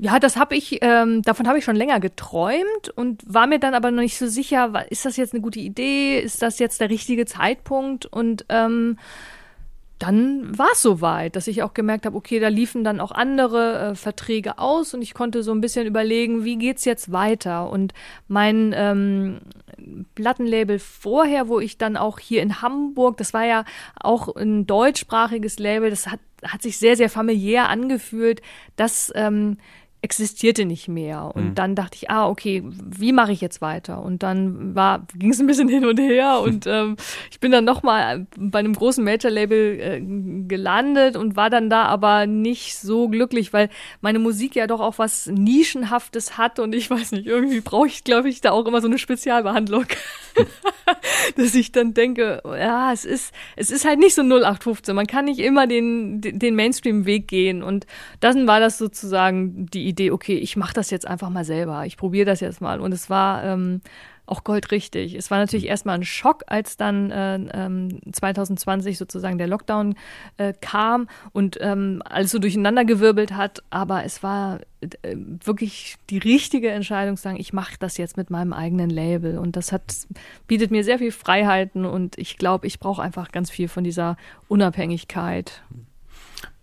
Ja, 0.04 0.18
das 0.18 0.36
habe 0.36 0.56
ich, 0.56 0.80
ähm, 0.82 1.22
davon 1.22 1.48
habe 1.48 1.60
ich 1.60 1.64
schon 1.64 1.76
länger 1.76 2.00
geträumt 2.00 2.90
und 2.96 3.22
war 3.32 3.46
mir 3.46 3.60
dann 3.60 3.76
aber 3.76 3.92
noch 3.92 4.02
nicht 4.02 4.18
so 4.18 4.26
sicher, 4.26 4.84
ist 4.90 5.06
das 5.06 5.16
jetzt 5.16 5.32
eine 5.34 5.44
gute 5.44 5.60
Idee, 5.60 6.20
ist 6.20 6.42
das 6.42 6.58
jetzt 6.58 6.82
der 6.82 6.90
richtige 6.90 7.28
Zeitpunkt 7.28 8.08
und 8.08 8.44
ähm, 8.50 8.98
dann 10.00 10.58
war 10.58 10.70
es 10.74 10.82
soweit, 10.82 11.36
dass 11.36 11.46
ich 11.46 11.62
auch 11.62 11.76
gemerkt 11.76 12.08
habe, 12.08 12.18
okay, 12.18 12.40
da 12.40 12.48
liefen 12.48 12.84
dann 12.84 13.00
auch 13.00 13.12
andere 13.12 13.92
äh, 13.92 13.96
Verträge 13.96 14.58
aus 14.58 14.96
und 14.96 15.04
ich 15.04 15.14
konnte 15.14 15.44
so 15.44 15.52
ein 15.52 15.62
bisschen 15.62 15.86
überlegen, 15.86 16.44
wie 16.44 16.58
geht's 16.58 16.86
jetzt 16.86 17.12
weiter. 17.12 17.70
Und 17.70 17.94
mein 18.28 18.74
ähm, 18.76 19.42
Plattenlabel 20.16 20.80
vorher, 20.80 21.48
wo 21.48 21.60
ich 21.60 21.78
dann 21.78 21.96
auch 21.96 22.18
hier 22.18 22.42
in 22.42 22.64
Hamburg, 22.64 23.18
das 23.18 23.36
war 23.36 23.46
ja 23.46 23.66
auch 24.00 24.36
ein 24.36 24.66
deutschsprachiges 24.66 25.60
Label, 25.60 25.92
das 25.92 26.08
hat, 26.08 26.20
hat 26.44 26.64
sich 26.64 26.80
sehr, 26.80 26.98
sehr 26.98 27.12
familiär 27.12 27.70
angefühlt, 27.70 28.42
dass 28.76 29.12
ähm, 29.14 29.58
existierte 30.04 30.66
nicht 30.66 30.88
mehr. 30.88 31.32
Und 31.36 31.50
mhm. 31.50 31.56
dann 31.56 31.76
dachte 31.76 31.96
ich, 31.96 32.10
ah, 32.10 32.28
okay, 32.28 32.64
wie 32.66 33.12
mache 33.12 33.32
ich 33.32 33.42
jetzt 33.42 33.62
weiter? 33.62 34.02
Und 34.02 34.24
dann 34.24 34.74
war, 34.74 35.06
ging 35.16 35.30
es 35.30 35.40
ein 35.40 35.48
bisschen 35.48 35.68
hin 35.70 35.86
und 35.86 36.00
her 36.00 36.40
und 36.42 36.66
ähm, 36.68 36.96
ich 37.30 37.40
bin 37.40 37.52
dann 37.52 37.66
nochmal 37.66 38.26
bei 38.36 38.60
einem 38.60 38.74
großen 38.74 39.04
Major-Label 39.04 39.80
äh, 39.80 40.02
gelandet 40.48 41.16
und 41.16 41.36
war 41.36 41.50
dann 41.50 41.70
da 41.70 41.84
aber 41.84 42.26
nicht 42.26 42.78
so 42.78 43.10
glücklich, 43.10 43.54
weil 43.54 43.70
meine 44.02 44.20
Musik 44.20 44.56
ja 44.56 44.66
doch 44.66 44.80
auch 44.80 44.98
was 44.98 45.28
Nischenhaftes 45.28 46.38
hat 46.38 46.60
und 46.60 46.74
ich 46.74 46.90
weiß 46.90 47.12
nicht, 47.12 47.28
irgendwie 47.28 47.62
brauche 47.62 47.88
ich, 47.88 48.04
glaube 48.04 48.30
ich, 48.30 48.42
da 48.42 48.52
auch 48.52 48.66
immer 48.66 48.82
so 48.82 48.88
eine 48.88 48.98
Spezialbehandlung. 48.98 49.86
Dass 51.36 51.56
ich 51.56 51.72
dann 51.72 51.94
denke, 51.94 52.42
ja, 52.46 52.92
es 52.92 53.06
ist, 53.06 53.34
es 53.56 53.70
ist 53.70 53.86
halt 53.86 54.00
nicht 54.00 54.16
so 54.16 54.22
0815. 54.22 54.96
Man 54.96 55.08
kann 55.08 55.26
nicht 55.26 55.40
immer 55.40 55.68
den, 55.68 56.22
den 56.22 56.56
Mainstream-Weg 56.56 57.28
gehen. 57.28 57.64
Und 57.64 57.86
dann 58.20 58.48
war 58.48 58.60
das 58.60 58.78
sozusagen 58.78 59.68
die 59.68 59.91
Idee, 59.92 60.12
okay, 60.12 60.36
ich 60.36 60.58
mache 60.58 60.74
das 60.74 60.90
jetzt 60.90 61.08
einfach 61.08 61.30
mal 61.30 61.46
selber. 61.46 61.86
Ich 61.86 61.98
probiere 61.98 62.26
das 62.26 62.40
jetzt 62.40 62.62
mal. 62.62 62.80
Und 62.80 62.92
es 62.92 63.10
war 63.10 63.44
ähm, 63.44 63.82
auch 64.26 64.44
goldrichtig. 64.44 65.16
Es 65.16 65.30
war 65.30 65.40
natürlich 65.40 65.68
erstmal 65.68 65.96
ein 65.96 66.06
Schock, 66.06 66.44
als 66.48 66.78
dann 66.78 67.12
äh, 67.12 67.36
ähm, 67.54 68.00
2020 68.12 68.98
sozusagen 68.98 69.38
der 69.38 69.48
Lockdown 69.48 69.96
äh, 70.38 70.54
kam 70.62 71.08
und 71.34 71.58
ähm, 71.60 72.02
alles 72.06 72.32
so 72.32 72.40
durcheinandergewirbelt 72.40 73.34
hat. 73.34 73.62
Aber 73.70 74.06
es 74.06 74.24
war 74.24 74.62
äh, 74.80 75.16
wirklich 75.44 75.98
die 76.10 76.20
richtige 76.20 76.70
Entscheidung 76.70 77.18
zu 77.18 77.24
sagen, 77.24 77.40
ich 77.40 77.52
mache 77.52 77.76
das 77.80 77.98
jetzt 77.98 78.16
mit 78.16 78.30
meinem 78.30 78.54
eigenen 78.54 78.90
Label. 78.90 79.38
Und 79.38 79.56
das 79.58 79.72
hat, 79.72 79.94
bietet 80.48 80.72
mir 80.72 80.84
sehr 80.84 81.00
viel 81.00 81.12
Freiheiten 81.12 81.86
und 81.86 82.18
ich 82.18 82.38
glaube, 82.38 82.68
ich 82.68 82.80
brauche 82.80 83.02
einfach 83.02 83.32
ganz 83.32 83.52
viel 83.52 83.68
von 83.68 83.84
dieser 83.84 84.16
Unabhängigkeit. 84.48 85.62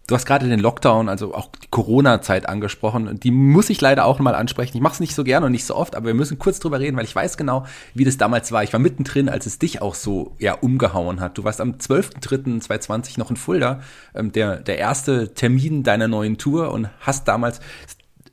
Du 0.09 0.15
hast 0.15 0.25
gerade 0.25 0.49
den 0.49 0.59
Lockdown, 0.59 1.11
also 1.11 1.35
auch 1.35 1.51
die 1.63 1.69
Corona-Zeit 1.69 2.49
angesprochen. 2.49 3.21
Die 3.21 3.31
muss 3.31 3.69
ich 3.69 3.79
leider 3.83 4.07
auch 4.07 4.21
mal 4.21 4.35
ansprechen. 4.35 4.75
Ich 4.75 4.83
mache 4.83 4.95
es 4.95 5.01
nicht 5.01 5.15
so 5.15 5.23
gerne 5.23 5.45
und 5.45 5.53
nicht 5.53 5.67
so 5.67 5.77
oft, 5.77 5.95
aber 5.95 6.07
wir 6.07 6.15
müssen 6.15 6.39
kurz 6.39 6.61
drüber 6.61 6.81
reden, 6.81 6.97
weil 6.97 7.05
ich 7.05 7.15
weiß 7.15 7.37
genau, 7.37 7.67
wie 7.93 8.07
das 8.07 8.17
damals 8.17 8.51
war. 8.51 8.65
Ich 8.65 8.73
war 8.73 8.81
mittendrin, 8.81 9.29
als 9.29 9.45
es 9.45 9.59
dich 9.59 9.83
auch 9.83 9.95
so 9.95 10.35
ja 10.39 10.55
umgehauen 10.55 11.21
hat. 11.21 11.37
Du 11.37 11.45
warst 11.45 11.61
am 11.61 11.73
12.03.2020 11.73 13.19
noch 13.19 13.29
in 13.29 13.37
Fulda, 13.37 13.83
ähm, 14.15 14.33
der, 14.33 14.57
der 14.57 14.79
erste 14.79 15.35
Termin 15.35 15.83
deiner 15.83 16.09
neuen 16.09 16.39
Tour 16.39 16.73
und 16.73 16.89
hast 17.01 17.29
damals 17.29 17.61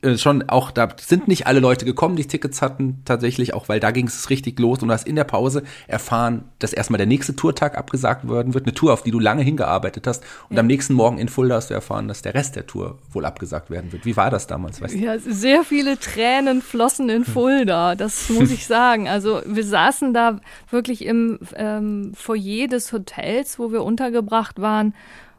äh, 0.06 0.18
schon 0.18 0.48
auch, 0.48 0.70
da 0.70 0.88
sind 1.00 1.28
nicht 1.28 1.46
alle 1.46 1.60
Leute 1.60 1.84
gekommen, 1.84 2.16
die 2.16 2.26
Tickets 2.26 2.62
hatten, 2.62 3.02
tatsächlich, 3.04 3.54
auch 3.54 3.68
weil 3.68 3.80
da 3.80 3.90
ging 3.90 4.06
es 4.06 4.30
richtig 4.30 4.58
los 4.58 4.80
und 4.80 4.88
du 4.88 4.94
hast 4.94 5.06
in 5.06 5.16
der 5.16 5.24
Pause 5.24 5.62
erfahren, 5.88 6.44
dass 6.58 6.72
erstmal 6.72 6.98
der 6.98 7.06
nächste 7.06 7.34
Tourtag 7.34 7.76
abgesagt 7.76 8.28
werden 8.28 8.54
wird, 8.54 8.64
eine 8.64 8.74
Tour, 8.74 8.92
auf 8.92 9.02
die 9.02 9.10
du 9.10 9.18
lange 9.18 9.42
hingearbeitet 9.42 10.06
hast 10.06 10.22
und 10.48 10.56
ja. 10.56 10.60
am 10.60 10.66
nächsten 10.66 10.94
Morgen 10.94 11.18
in 11.18 11.28
Fulda 11.28 11.56
hast 11.56 11.70
du 11.70 11.74
erfahren, 11.74 12.08
dass 12.08 12.22
der 12.22 12.34
Rest 12.34 12.56
der 12.56 12.66
Tour 12.66 12.98
wohl 13.12 13.24
abgesagt 13.24 13.70
werden 13.70 13.92
wird. 13.92 14.04
Wie 14.06 14.16
war 14.16 14.30
das 14.30 14.46
damals? 14.46 14.80
Weißt 14.80 14.94
du? 14.94 14.98
Ja, 14.98 15.18
sehr 15.18 15.64
viele 15.64 15.98
Tränen 15.98 16.62
flossen 16.62 17.08
in 17.08 17.24
Fulda, 17.24 17.94
das 17.96 18.30
muss 18.30 18.50
ich 18.50 18.66
sagen. 18.68 19.08
Also 19.08 19.42
wir 19.44 19.64
saßen 19.64 20.14
da 20.14 20.40
wirklich 20.70 21.04
im 21.04 21.38
ähm, 21.54 22.12
Foyer 22.14 22.68
des 22.68 22.92
Hotels, 22.92 23.58
wo 23.58 23.72
wir 23.72 23.82
untergebracht 23.82 24.60
waren 24.60 24.94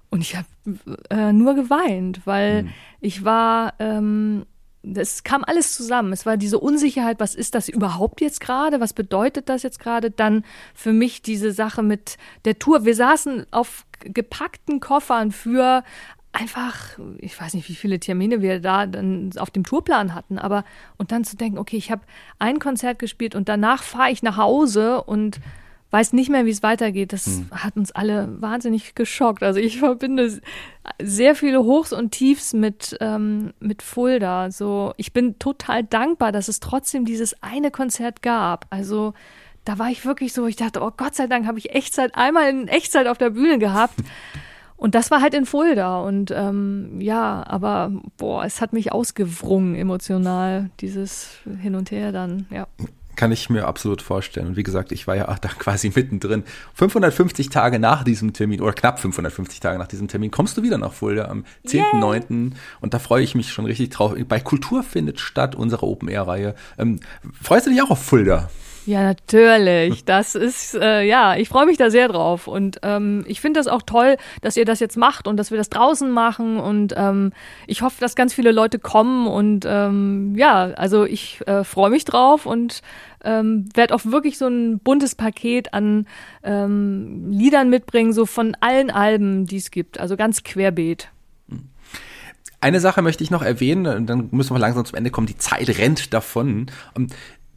und 0.09 0.21
ich 0.21 0.35
habe 0.35 0.47
äh, 1.09 1.33
nur 1.33 1.55
geweint, 1.55 2.21
weil 2.25 2.63
mhm. 2.63 2.69
ich 3.01 3.23
war, 3.23 3.73
ähm, 3.79 4.45
das 4.83 5.23
kam 5.23 5.43
alles 5.43 5.75
zusammen. 5.75 6.13
Es 6.13 6.25
war 6.25 6.37
diese 6.37 6.59
Unsicherheit, 6.59 7.19
was 7.19 7.35
ist 7.35 7.55
das 7.55 7.67
überhaupt 7.67 8.21
jetzt 8.21 8.39
gerade? 8.39 8.79
Was 8.79 8.93
bedeutet 8.93 9.49
das 9.49 9.63
jetzt 9.63 9.79
gerade? 9.79 10.11
Dann 10.11 10.43
für 10.73 10.93
mich 10.93 11.21
diese 11.21 11.51
Sache 11.51 11.83
mit 11.83 12.17
der 12.45 12.59
Tour. 12.59 12.85
Wir 12.85 12.95
saßen 12.95 13.47
auf 13.51 13.85
gepackten 13.99 14.79
Koffern 14.79 15.31
für 15.31 15.83
einfach, 16.31 16.99
ich 17.17 17.39
weiß 17.39 17.55
nicht, 17.55 17.67
wie 17.67 17.75
viele 17.75 17.99
Termine 17.99 18.41
wir 18.41 18.59
da 18.59 18.85
dann 18.85 19.31
auf 19.37 19.49
dem 19.49 19.63
Tourplan 19.63 20.13
hatten, 20.13 20.37
aber 20.37 20.63
und 20.97 21.11
dann 21.11 21.23
zu 21.23 21.35
denken, 21.35 21.57
okay, 21.57 21.77
ich 21.77 21.91
habe 21.91 22.03
ein 22.37 22.59
Konzert 22.59 22.99
gespielt 22.99 23.33
und 23.33 23.49
danach 23.49 23.81
fahre 23.81 24.11
ich 24.11 24.21
nach 24.21 24.37
Hause 24.37 25.01
und 25.03 25.39
weiß 25.91 26.13
nicht 26.13 26.29
mehr, 26.29 26.45
wie 26.45 26.51
es 26.51 26.63
weitergeht. 26.63 27.13
Das 27.13 27.25
hm. 27.25 27.47
hat 27.51 27.77
uns 27.77 27.91
alle 27.91 28.41
wahnsinnig 28.41 28.95
geschockt. 28.95 29.43
Also 29.43 29.59
ich 29.59 29.79
verbinde 29.79 30.41
sehr 31.01 31.35
viele 31.35 31.63
Hochs 31.63 31.93
und 31.93 32.11
Tiefs 32.11 32.53
mit, 32.53 32.97
ähm, 32.99 33.53
mit 33.59 33.81
Fulda. 33.81 34.51
So, 34.51 34.93
ich 34.97 35.13
bin 35.13 35.39
total 35.39 35.83
dankbar, 35.83 36.31
dass 36.31 36.47
es 36.47 36.59
trotzdem 36.59 37.05
dieses 37.05 37.41
eine 37.41 37.71
Konzert 37.71 38.21
gab. 38.21 38.65
Also 38.69 39.13
da 39.63 39.79
war 39.79 39.89
ich 39.89 40.05
wirklich 40.05 40.33
so, 40.33 40.45
ich 40.47 40.55
dachte, 40.55 40.81
oh 40.81 40.91
Gott 40.95 41.15
sei 41.15 41.27
Dank 41.27 41.45
habe 41.45 41.59
ich 41.59 41.73
Echtzeit, 41.73 42.15
einmal 42.15 42.49
in 42.49 42.67
Echtzeit 42.67 43.07
auf 43.07 43.17
der 43.17 43.31
Bühne 43.31 43.59
gehabt. 43.59 43.95
Und 44.77 44.93
das 44.93 45.09
war 45.09 45.21
halt 45.21 45.33
in 45.33 45.47
Fulda. 45.47 46.01
Und 46.01 46.31
ähm, 46.31 47.01
ja, 47.01 47.43
aber 47.47 47.91
boah, 48.17 48.45
es 48.45 48.61
hat 48.61 48.73
mich 48.73 48.91
ausgewrungen 48.91 49.75
emotional, 49.75 50.69
dieses 50.79 51.39
Hin 51.61 51.73
und 51.73 51.89
Her 51.89 52.11
dann, 52.11 52.45
ja. 52.51 52.67
Kann 53.17 53.31
ich 53.33 53.49
mir 53.49 53.67
absolut 53.67 54.01
vorstellen. 54.01 54.47
Und 54.47 54.55
wie 54.55 54.63
gesagt, 54.63 54.93
ich 54.93 55.07
war 55.07 55.15
ja 55.15 55.27
auch 55.27 55.39
da 55.39 55.49
quasi 55.49 55.91
mittendrin. 55.93 56.43
550 56.75 57.49
Tage 57.49 57.79
nach 57.79 58.03
diesem 58.03 58.31
Termin, 58.31 58.61
oder 58.61 58.73
knapp 58.73 58.99
550 58.99 59.59
Tage 59.59 59.77
nach 59.77 59.87
diesem 59.87 60.07
Termin, 60.07 60.31
kommst 60.31 60.55
du 60.55 60.63
wieder 60.63 60.77
nach 60.77 60.93
Fulda 60.93 61.25
am 61.25 61.43
10.9. 61.65 62.51
Und 62.79 62.93
da 62.93 62.99
freue 62.99 63.23
ich 63.23 63.35
mich 63.35 63.51
schon 63.51 63.65
richtig 63.65 63.89
drauf. 63.89 64.15
Bei 64.29 64.39
Kultur 64.39 64.83
findet 64.83 65.19
statt, 65.19 65.55
unsere 65.55 65.85
Open-Air-Reihe. 65.85 66.55
Ähm, 66.77 66.99
freust 67.41 67.65
du 67.65 67.71
dich 67.71 67.81
auch 67.81 67.89
auf 67.89 68.03
Fulda? 68.03 68.49
Ja, 68.87 69.03
natürlich. 69.03 70.05
Das 70.05 70.33
ist, 70.33 70.73
äh, 70.73 71.01
ja, 71.01 71.35
ich 71.35 71.49
freue 71.49 71.65
mich 71.65 71.75
da 71.75 71.89
sehr 71.89 72.07
drauf. 72.07 72.47
Und 72.47 72.79
ähm, 72.83 73.25
ich 73.27 73.41
finde 73.41 73.59
das 73.59 73.67
auch 73.67 73.81
toll, 73.81 74.15
dass 74.41 74.55
ihr 74.55 74.63
das 74.63 74.79
jetzt 74.79 74.95
macht 74.95 75.27
und 75.27 75.35
dass 75.35 75.51
wir 75.51 75.57
das 75.57 75.67
draußen 75.67 76.09
machen. 76.09 76.57
Und 76.57 76.93
ähm, 76.95 77.33
ich 77.67 77.81
hoffe, 77.81 77.97
dass 77.99 78.15
ganz 78.15 78.33
viele 78.33 78.53
Leute 78.53 78.79
kommen. 78.79 79.27
Und 79.27 79.65
ähm, 79.67 80.35
ja, 80.37 80.71
also 80.77 81.03
ich 81.03 81.45
äh, 81.47 81.65
freue 81.65 81.89
mich 81.89 82.05
drauf 82.05 82.45
und 82.45 82.81
ähm, 83.25 83.67
werde 83.73 83.93
auch 83.93 84.05
wirklich 84.05 84.37
so 84.37 84.47
ein 84.47 84.79
buntes 84.79 85.15
Paket 85.15 85.73
an 85.73 86.07
ähm, 86.43 87.29
Liedern 87.29 87.69
mitbringen, 87.69 88.13
so 88.13 88.25
von 88.25 88.55
allen 88.61 88.89
Alben, 88.89 89.45
die 89.47 89.57
es 89.57 89.69
gibt. 89.69 89.99
Also 89.99 90.15
ganz 90.15 90.43
querbeet. 90.43 91.09
Eine 92.59 92.79
Sache 92.79 93.03
möchte 93.03 93.23
ich 93.23 93.29
noch 93.29 93.43
erwähnen, 93.43 94.07
dann 94.07 94.29
müssen 94.31 94.55
wir 94.55 94.59
langsam 94.59 94.83
zum 94.83 94.97
Ende 94.97 95.11
kommen. 95.11 95.27
Die 95.27 95.37
Zeit 95.37 95.69
rennt 95.77 96.11
davon. 96.11 96.71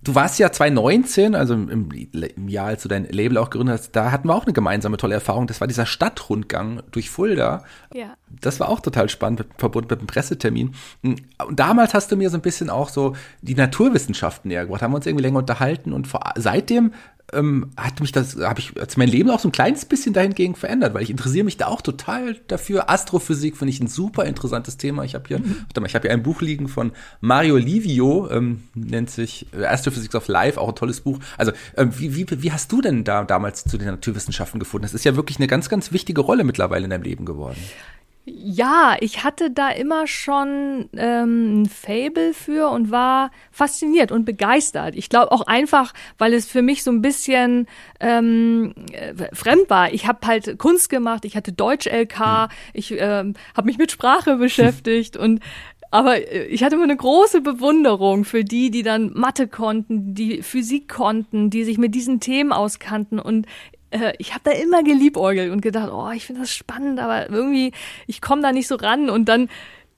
Du 0.03 0.15
warst 0.15 0.39
ja 0.39 0.51
2019, 0.51 1.35
also 1.35 1.53
im, 1.53 1.91
im, 1.91 2.49
Jahr, 2.49 2.69
als 2.69 2.83
du 2.83 2.89
dein 2.89 3.05
Label 3.05 3.37
auch 3.37 3.51
gegründet 3.51 3.79
hast, 3.79 3.93
da 3.93 4.11
hatten 4.11 4.29
wir 4.29 4.35
auch 4.35 4.45
eine 4.45 4.55
gemeinsame 4.55 4.97
tolle 4.97 5.15
Erfahrung. 5.15 5.47
Das 5.47 5.61
war 5.61 5.69
dieser 5.69 5.85
Stadtrundgang 5.85 6.83
durch 6.91 7.11
Fulda. 7.11 7.65
Ja. 7.93 8.15
Das 8.41 8.61
war 8.61 8.71
auch 8.71 8.81
total 8.81 9.11
spannend, 9.11 9.45
verbunden 9.59 9.89
mit 9.91 9.99
einem 9.99 10.07
Pressetermin. 10.07 10.75
Und 11.03 11.21
damals 11.53 11.93
hast 11.93 12.11
du 12.11 12.17
mir 12.17 12.31
so 12.31 12.39
ein 12.39 12.43
bisschen 12.43 12.71
auch 12.71 12.89
so 12.89 13.15
die 13.43 13.55
Naturwissenschaften 13.55 14.49
näher 14.49 14.65
gebracht, 14.65 14.81
haben 14.81 14.93
wir 14.93 14.97
uns 14.97 15.07
irgendwie 15.07 15.25
länger 15.25 15.39
unterhalten 15.39 15.93
und 15.93 16.07
vor, 16.07 16.33
seitdem 16.37 16.95
ähm, 17.33 17.71
hat 17.77 18.01
mich 18.01 18.13
das, 18.13 18.37
habe 18.37 18.61
ich 18.61 18.73
hat 18.79 18.97
mein 18.97 19.09
Leben 19.09 19.31
auch 19.31 19.41
so 19.41 19.49
ein 19.49 19.53
kleines 19.53 19.85
bisschen 19.85 20.13
dahingegen 20.13 20.55
verändert, 20.55 20.95
weil 20.95 21.03
ich 21.03 21.11
interessiere 21.11 21.45
mich 21.45 21.57
da 21.57 21.67
auch 21.67 21.83
total 21.83 22.37
dafür. 22.49 22.91
Astrophysik 22.91 23.57
finde 23.57 23.73
ich 23.73 23.81
ein 23.81 23.89
super 23.89 24.25
interessantes 24.25 24.77
Thema. 24.77 25.05
Ich 25.05 25.15
habe 25.15 25.25
hier, 25.29 25.39
mhm. 25.39 25.57
warte 25.67 25.81
mal, 25.81 25.87
ich 25.87 25.95
habe 25.95 26.09
hier 26.09 26.13
ein 26.13 26.23
Buch 26.23 26.41
liegen 26.41 26.69
von 26.69 26.93
Mario 27.21 27.57
Livio, 27.57 28.29
ähm, 28.31 28.63
nennt 28.75 29.11
sich 29.11 29.47
äh, 29.53 29.65
Astrophysics 29.65 30.15
of 30.15 30.29
Life, 30.29 30.61
auch 30.61 30.69
ein 30.69 30.75
tolles 30.75 31.01
Buch. 31.01 31.19
Also 31.37 31.53
ähm, 31.77 31.93
wie, 31.99 32.17
wie, 32.17 32.43
wie 32.43 32.53
hast 32.53 32.71
du 32.73 32.81
denn 32.81 33.05
da 33.05 33.25
damals 33.25 33.65
zu 33.65 33.79
den 33.79 33.89
Naturwissenschaften 33.89 34.59
gefunden? 34.61 34.83
Das 34.83 34.95
ist 34.95 35.05
ja 35.05 35.17
wirklich 35.17 35.39
eine 35.39 35.47
ganz, 35.47 35.69
ganz 35.69 35.93
wichtige 35.93 36.21
Rolle 36.21 36.45
mittlerweile 36.45 36.85
in 36.85 36.91
deinem 36.91 37.03
Leben 37.03 37.25
geworden. 37.25 37.59
Ja, 38.33 38.97
ich 39.01 39.25
hatte 39.25 39.51
da 39.51 39.71
immer 39.71 40.07
schon 40.07 40.89
ähm, 40.97 41.63
ein 41.63 41.67
Fable 41.67 42.33
für 42.35 42.69
und 42.71 42.91
war 42.91 43.31
fasziniert 43.51 44.13
und 44.13 44.25
begeistert. 44.25 44.95
Ich 44.95 45.09
glaube 45.09 45.33
auch 45.33 45.47
einfach, 45.47 45.93
weil 46.19 46.35
es 46.35 46.47
für 46.47 46.63
mich 46.63 46.83
so 46.83 46.91
ein 46.91 47.03
bisschen 47.03 47.67
ähm, 47.99 48.75
äh, 48.93 49.35
fremd 49.35 49.69
war. 49.69 49.93
Ich 49.93 50.07
habe 50.07 50.27
halt 50.27 50.59
Kunst 50.59 50.91
gemacht, 50.91 51.25
ich 51.25 51.37
hatte 51.37 51.53
Deutsch-LK, 51.53 52.19
hm. 52.19 52.49
ich 52.73 52.93
ähm, 52.93 53.35
habe 53.57 53.67
mich 53.67 53.79
mit 53.79 53.91
Sprache 53.91 54.37
beschäftigt 54.37 55.17
und 55.17 55.41
aber 55.91 56.17
äh, 56.33 56.45
ich 56.45 56.63
hatte 56.63 56.77
immer 56.77 56.85
eine 56.85 56.97
große 56.97 57.41
Bewunderung 57.41 58.25
für 58.25 58.45
die, 58.45 58.71
die 58.71 58.83
dann 58.83 59.13
Mathe 59.15 59.49
konnten, 59.49 60.15
die 60.15 60.43
Physik 60.43 60.89
konnten, 60.89 61.51
die 61.51 61.65
sich 61.65 61.79
mit 61.79 61.95
diesen 61.95 62.21
Themen 62.21 62.53
auskannten. 62.53 63.19
Und 63.19 63.47
äh, 63.91 64.13
ich 64.19 64.33
habe 64.35 64.43
da 64.45 64.53
immer 64.53 64.83
geliebäugelt 64.83 65.51
und 65.53 65.61
gedacht, 65.61 65.91
oh, 65.93 66.11
ich 66.11 66.27
finde 66.27 66.43
das 66.43 66.51
spannend, 66.51 67.01
aber 67.01 67.31
irgendwie, 67.31 67.73
ich 68.07 68.21
komme 68.21 68.43
da 68.43 68.53
nicht 68.53 68.69
so 68.69 68.77
ran. 68.77 69.11
Und 69.11 69.29
dann 69.29 69.49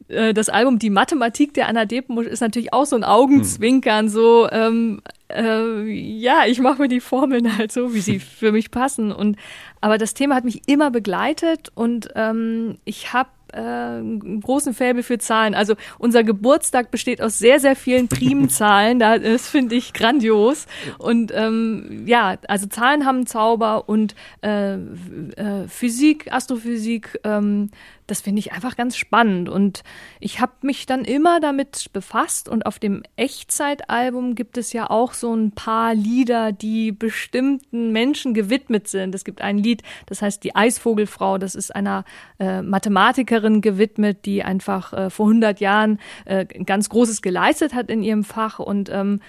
äh, 0.09 0.35
das 0.35 0.49
Album 0.49 0.79
Die 0.79 0.91
Mathematik 0.91 1.55
der 1.55 1.69
Anna 1.69 1.85
Depenbusch 1.85 2.27
ist 2.27 2.41
natürlich 2.41 2.73
auch 2.73 2.87
so 2.87 2.97
ein 2.97 3.05
Augenzwinkern, 3.05 4.09
so, 4.09 4.49
ähm, 4.51 5.01
äh, 5.29 5.83
ja, 5.91 6.45
ich 6.47 6.61
mache 6.61 6.83
mir 6.83 6.89
die 6.89 7.01
Formeln 7.01 7.57
halt 7.57 7.73
so, 7.73 7.95
wie 7.95 8.01
sie 8.01 8.19
für 8.19 8.53
mich 8.53 8.71
passen. 8.71 9.13
Und 9.13 9.37
aber 9.81 9.99
das 9.99 10.15
Thema 10.15 10.35
hat 10.35 10.45
mich 10.45 10.63
immer 10.67 10.91
begleitet 10.91 11.71
und 11.75 12.09
ähm, 12.15 12.79
ich 12.85 13.13
habe 13.13 13.31
äh, 13.53 13.59
einen 13.59 14.41
großen 14.41 14.75
Faible 14.75 15.03
für 15.03 15.19
Zahlen. 15.19 15.55
Also 15.55 15.75
unser 15.99 16.25
Geburtstag 16.25 16.91
besteht 16.91 17.21
aus 17.23 17.39
sehr, 17.39 17.61
sehr 17.61 17.77
vielen 17.77 18.09
Primenzahlen. 18.09 18.99
das 18.99 19.49
finde 19.49 19.75
ich 19.75 19.93
grandios. 19.93 20.67
Und 20.99 21.33
ähm, 21.35 22.05
ja, 22.07 22.37
also 22.49 22.67
Zahlen 22.67 23.07
haben 23.07 23.27
Zauber 23.27 23.89
und 23.89 24.15
äh, 24.43 24.75
äh, 24.75 25.69
Physik, 25.69 26.33
Astrophysik, 26.33 27.21
ähm, 27.25 27.71
das 28.13 28.21
finde 28.21 28.41
ich 28.41 28.53
einfach 28.53 28.77
ganz 28.77 28.99
spannend. 28.99 29.49
Und 29.49 29.85
ich 30.21 30.39
habe 30.39 30.53
mich 30.61 30.85
dann 30.85 31.07
immer 31.07 31.41
damit 31.41 31.87
befasst. 31.95 32.47
Und 32.47 32.67
auf 32.67 32.79
dem 32.79 33.03
Echtzeitalbum 33.17 34.35
gibt 34.35 34.59
es 34.59 34.75
ja 34.75 34.91
auch 34.91 35.15
so 35.15 35.35
ein 35.35 35.53
paar 35.53 35.95
Lieder, 35.95 36.53
die 36.53 36.93
bestimmten 36.93 37.91
Menschen 37.91 38.35
gewidmet 38.35 38.87
sind. 38.87 39.15
Es 39.15 39.25
gibt 39.25 39.41
ein 39.41 39.57
Lied, 39.57 39.83
das 40.05 40.21
heißt 40.21 40.45
Die 40.45 40.55
Eisvogelfrau. 40.55 41.39
Das 41.39 41.55
ist 41.55 41.75
einer 41.75 42.05
äh, 42.39 42.61
Mathematikerin 42.61 43.63
gewidmet, 43.63 44.27
die 44.27 44.45
einfach 44.45 44.93
äh, 44.93 45.09
vor 45.09 45.29
100 45.29 45.61
Jahren 45.61 45.99
äh, 46.27 46.45
ganz 46.45 46.91
Großes 46.91 47.23
geleistet 47.23 47.73
hat 47.73 47.89
in 47.89 48.03
ihrem 48.03 48.25
Fach. 48.25 48.59
Und 48.59 48.91
ähm, 48.91 49.21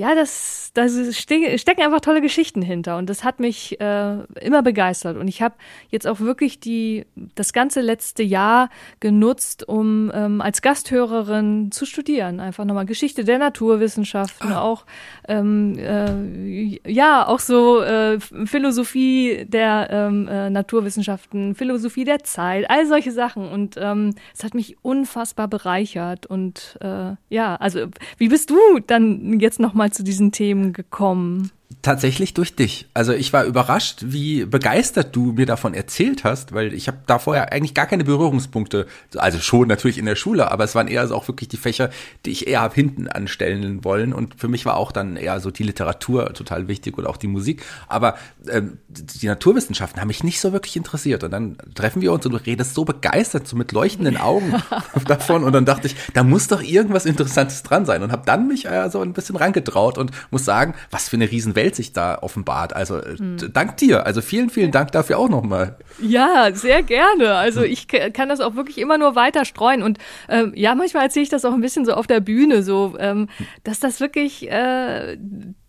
ja, 0.00 0.14
das, 0.14 0.70
da 0.72 0.88
ste 0.88 1.58
stecken 1.58 1.82
einfach 1.82 2.00
tolle 2.00 2.22
Geschichten 2.22 2.62
hinter 2.62 2.96
und 2.96 3.10
das 3.10 3.22
hat 3.22 3.38
mich 3.38 3.78
äh, 3.82 4.16
immer 4.40 4.62
begeistert 4.62 5.18
und 5.18 5.28
ich 5.28 5.42
habe 5.42 5.56
jetzt 5.90 6.06
auch 6.06 6.20
wirklich 6.20 6.58
die 6.58 7.04
das 7.34 7.52
ganze 7.52 7.82
letzte 7.82 8.22
Jahr 8.22 8.70
genutzt, 9.00 9.68
um 9.68 10.10
ähm, 10.14 10.40
als 10.40 10.62
Gasthörerin 10.62 11.70
zu 11.70 11.84
studieren, 11.84 12.40
einfach 12.40 12.64
nochmal 12.64 12.86
Geschichte 12.86 13.24
der 13.24 13.38
Naturwissenschaften, 13.38 14.52
ah. 14.52 14.62
auch 14.62 14.86
ähm, 15.28 15.76
äh, 15.78 16.90
ja 16.90 17.26
auch 17.26 17.40
so 17.40 17.82
äh, 17.82 18.18
Philosophie 18.20 19.44
der 19.46 19.88
ähm, 19.90 20.28
äh, 20.28 20.48
Naturwissenschaften, 20.48 21.54
Philosophie 21.54 22.04
der 22.04 22.24
Zeit, 22.24 22.70
all 22.70 22.86
solche 22.86 23.12
Sachen 23.12 23.46
und 23.46 23.76
ähm, 23.78 24.14
es 24.34 24.44
hat 24.44 24.54
mich 24.54 24.78
unfassbar 24.80 25.46
bereichert 25.46 26.24
und 26.24 26.78
äh, 26.80 27.16
ja, 27.28 27.56
also 27.56 27.88
wie 28.16 28.28
bist 28.28 28.48
du 28.48 28.56
dann 28.86 29.38
jetzt 29.40 29.60
nochmal 29.60 29.89
zu 29.90 30.02
diesen 30.02 30.32
Themen 30.32 30.72
gekommen? 30.72 31.50
Tatsächlich 31.82 32.34
durch 32.34 32.56
dich. 32.56 32.88
Also 32.94 33.12
ich 33.12 33.32
war 33.32 33.44
überrascht, 33.44 34.00
wie 34.04 34.44
begeistert 34.44 35.14
du 35.14 35.32
mir 35.32 35.46
davon 35.46 35.72
erzählt 35.72 36.24
hast, 36.24 36.52
weil 36.52 36.74
ich 36.74 36.88
habe 36.88 36.98
da 37.06 37.20
vorher 37.20 37.52
eigentlich 37.52 37.74
gar 37.74 37.86
keine 37.86 38.02
Berührungspunkte. 38.02 38.86
Also 39.16 39.38
schon 39.38 39.68
natürlich 39.68 39.96
in 39.96 40.04
der 40.04 40.16
Schule, 40.16 40.50
aber 40.50 40.64
es 40.64 40.74
waren 40.74 40.88
eher 40.88 41.06
so 41.06 41.14
auch 41.14 41.28
wirklich 41.28 41.48
die 41.48 41.56
Fächer, 41.56 41.90
die 42.26 42.32
ich 42.32 42.48
eher 42.48 42.68
hinten 42.74 43.06
anstellen 43.06 43.84
wollen. 43.84 44.12
Und 44.12 44.34
für 44.34 44.48
mich 44.48 44.66
war 44.66 44.76
auch 44.76 44.90
dann 44.90 45.16
eher 45.16 45.38
so 45.38 45.52
die 45.52 45.62
Literatur 45.62 46.34
total 46.34 46.66
wichtig 46.66 46.98
oder 46.98 47.08
auch 47.08 47.16
die 47.16 47.28
Musik. 47.28 47.62
Aber 47.86 48.16
ähm, 48.48 48.78
die 48.88 49.28
Naturwissenschaften 49.28 50.00
haben 50.00 50.08
mich 50.08 50.24
nicht 50.24 50.40
so 50.40 50.52
wirklich 50.52 50.76
interessiert. 50.76 51.22
Und 51.22 51.30
dann 51.30 51.56
treffen 51.76 52.02
wir 52.02 52.12
uns 52.12 52.26
und 52.26 52.32
du 52.32 52.38
redest 52.38 52.74
so 52.74 52.84
begeistert, 52.84 53.46
so 53.46 53.56
mit 53.56 53.70
leuchtenden 53.70 54.16
Augen 54.16 54.60
davon. 55.06 55.44
Und 55.44 55.52
dann 55.52 55.66
dachte 55.66 55.86
ich, 55.86 55.94
da 56.14 56.24
muss 56.24 56.48
doch 56.48 56.62
irgendwas 56.62 57.06
Interessantes 57.06 57.62
dran 57.62 57.86
sein. 57.86 58.02
Und 58.02 58.10
habe 58.10 58.26
dann 58.26 58.48
mich 58.48 58.66
äh, 58.66 58.90
so 58.90 59.00
ein 59.00 59.12
bisschen 59.12 59.36
rangetraut 59.36 59.98
und 59.98 60.10
muss 60.32 60.44
sagen, 60.44 60.74
was 60.90 61.08
für 61.08 61.16
eine 61.16 61.30
Riesenwelt 61.30 61.59
Welt 61.60 61.76
sich 61.76 61.92
da 61.92 62.18
offenbart. 62.22 62.74
Also 62.74 62.96
mhm. 62.96 63.52
dank 63.52 63.76
dir. 63.76 64.06
Also 64.06 64.22
vielen, 64.22 64.48
vielen 64.48 64.70
Dank 64.70 64.92
dafür 64.92 65.18
auch 65.18 65.28
nochmal. 65.28 65.76
Ja, 66.00 66.50
sehr 66.54 66.82
gerne. 66.82 67.34
Also 67.34 67.62
ich 67.62 67.86
kann 67.88 68.28
das 68.30 68.40
auch 68.40 68.54
wirklich 68.54 68.78
immer 68.78 68.96
nur 68.96 69.14
weiter 69.14 69.44
streuen. 69.44 69.82
Und 69.82 69.98
ähm, 70.28 70.52
ja, 70.54 70.74
manchmal 70.74 71.04
erzähle 71.04 71.24
ich 71.24 71.28
das 71.28 71.44
auch 71.44 71.52
ein 71.52 71.60
bisschen 71.60 71.84
so 71.84 71.92
auf 71.92 72.06
der 72.06 72.20
Bühne, 72.20 72.62
so, 72.62 72.94
ähm, 72.98 73.28
dass 73.62 73.78
das 73.78 74.00
wirklich, 74.00 74.50
äh, 74.50 75.18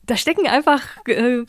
da 0.06 0.15
stecken 0.15 0.47
einfach 0.47 0.82
äh, 1.08 1.43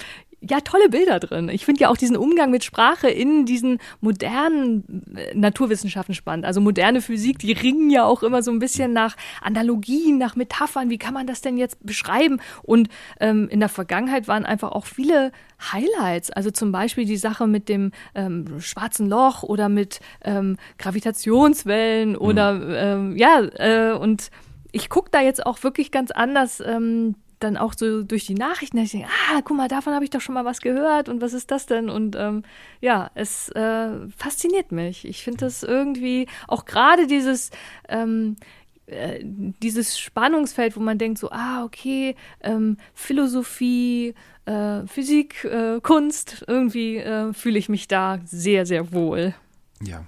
ja, 0.48 0.60
tolle 0.60 0.88
Bilder 0.88 1.20
drin. 1.20 1.48
Ich 1.48 1.64
finde 1.64 1.82
ja 1.82 1.88
auch 1.88 1.96
diesen 1.96 2.16
Umgang 2.16 2.50
mit 2.50 2.64
Sprache 2.64 3.08
in 3.08 3.46
diesen 3.46 3.78
modernen 4.00 5.04
äh, 5.14 5.34
Naturwissenschaften 5.34 6.14
spannend. 6.14 6.44
Also 6.44 6.60
moderne 6.60 7.00
Physik, 7.00 7.38
die 7.38 7.52
ringen 7.52 7.90
ja 7.90 8.04
auch 8.04 8.22
immer 8.22 8.42
so 8.42 8.50
ein 8.50 8.58
bisschen 8.58 8.92
nach 8.92 9.16
Analogien, 9.40 10.18
nach 10.18 10.34
Metaphern. 10.34 10.90
Wie 10.90 10.98
kann 10.98 11.14
man 11.14 11.26
das 11.26 11.42
denn 11.42 11.56
jetzt 11.56 11.84
beschreiben? 11.86 12.40
Und 12.62 12.88
ähm, 13.20 13.48
in 13.50 13.60
der 13.60 13.68
Vergangenheit 13.68 14.26
waren 14.26 14.44
einfach 14.44 14.72
auch 14.72 14.86
viele 14.86 15.30
Highlights. 15.72 16.30
Also 16.30 16.50
zum 16.50 16.72
Beispiel 16.72 17.04
die 17.04 17.16
Sache 17.16 17.46
mit 17.46 17.68
dem 17.68 17.92
ähm, 18.14 18.60
schwarzen 18.60 19.08
Loch 19.08 19.44
oder 19.44 19.68
mit 19.68 20.00
ähm, 20.24 20.56
Gravitationswellen 20.78 22.16
oder 22.16 22.52
mhm. 22.54 22.74
ähm, 22.74 23.16
ja, 23.16 23.40
äh, 23.40 23.92
und 23.92 24.30
ich 24.72 24.88
gucke 24.88 25.10
da 25.10 25.20
jetzt 25.20 25.44
auch 25.46 25.62
wirklich 25.62 25.90
ganz 25.90 26.10
anders 26.10 26.60
ähm, 26.64 27.14
dann 27.42 27.56
auch 27.56 27.74
so 27.76 28.02
durch 28.02 28.26
die 28.26 28.34
Nachrichten, 28.34 28.76
dass 28.76 28.86
ich 28.86 28.92
denke, 28.92 29.08
ah, 29.08 29.40
guck 29.44 29.56
mal, 29.56 29.68
davon 29.68 29.94
habe 29.94 30.04
ich 30.04 30.10
doch 30.10 30.20
schon 30.20 30.34
mal 30.34 30.44
was 30.44 30.60
gehört 30.60 31.08
und 31.08 31.20
was 31.20 31.32
ist 31.32 31.50
das 31.50 31.66
denn? 31.66 31.90
Und 31.90 32.16
ähm, 32.16 32.42
ja, 32.80 33.10
es 33.14 33.48
äh, 33.50 34.08
fasziniert 34.16 34.72
mich. 34.72 35.06
Ich 35.06 35.22
finde 35.22 35.44
das 35.44 35.62
irgendwie 35.62 36.26
auch 36.48 36.64
gerade 36.64 37.06
dieses 37.06 37.50
ähm, 37.88 38.36
äh, 38.86 39.20
dieses 39.22 39.98
Spannungsfeld, 39.98 40.76
wo 40.76 40.80
man 40.80 40.98
denkt 40.98 41.18
so, 41.18 41.30
ah, 41.30 41.64
okay, 41.64 42.16
ähm, 42.42 42.76
Philosophie, 42.94 44.14
äh, 44.44 44.86
Physik, 44.86 45.44
äh, 45.44 45.80
Kunst, 45.80 46.44
irgendwie 46.46 46.96
äh, 46.96 47.32
fühle 47.32 47.58
ich 47.58 47.68
mich 47.68 47.88
da 47.88 48.20
sehr, 48.24 48.66
sehr 48.66 48.92
wohl. 48.92 49.34
Ja, 49.80 50.04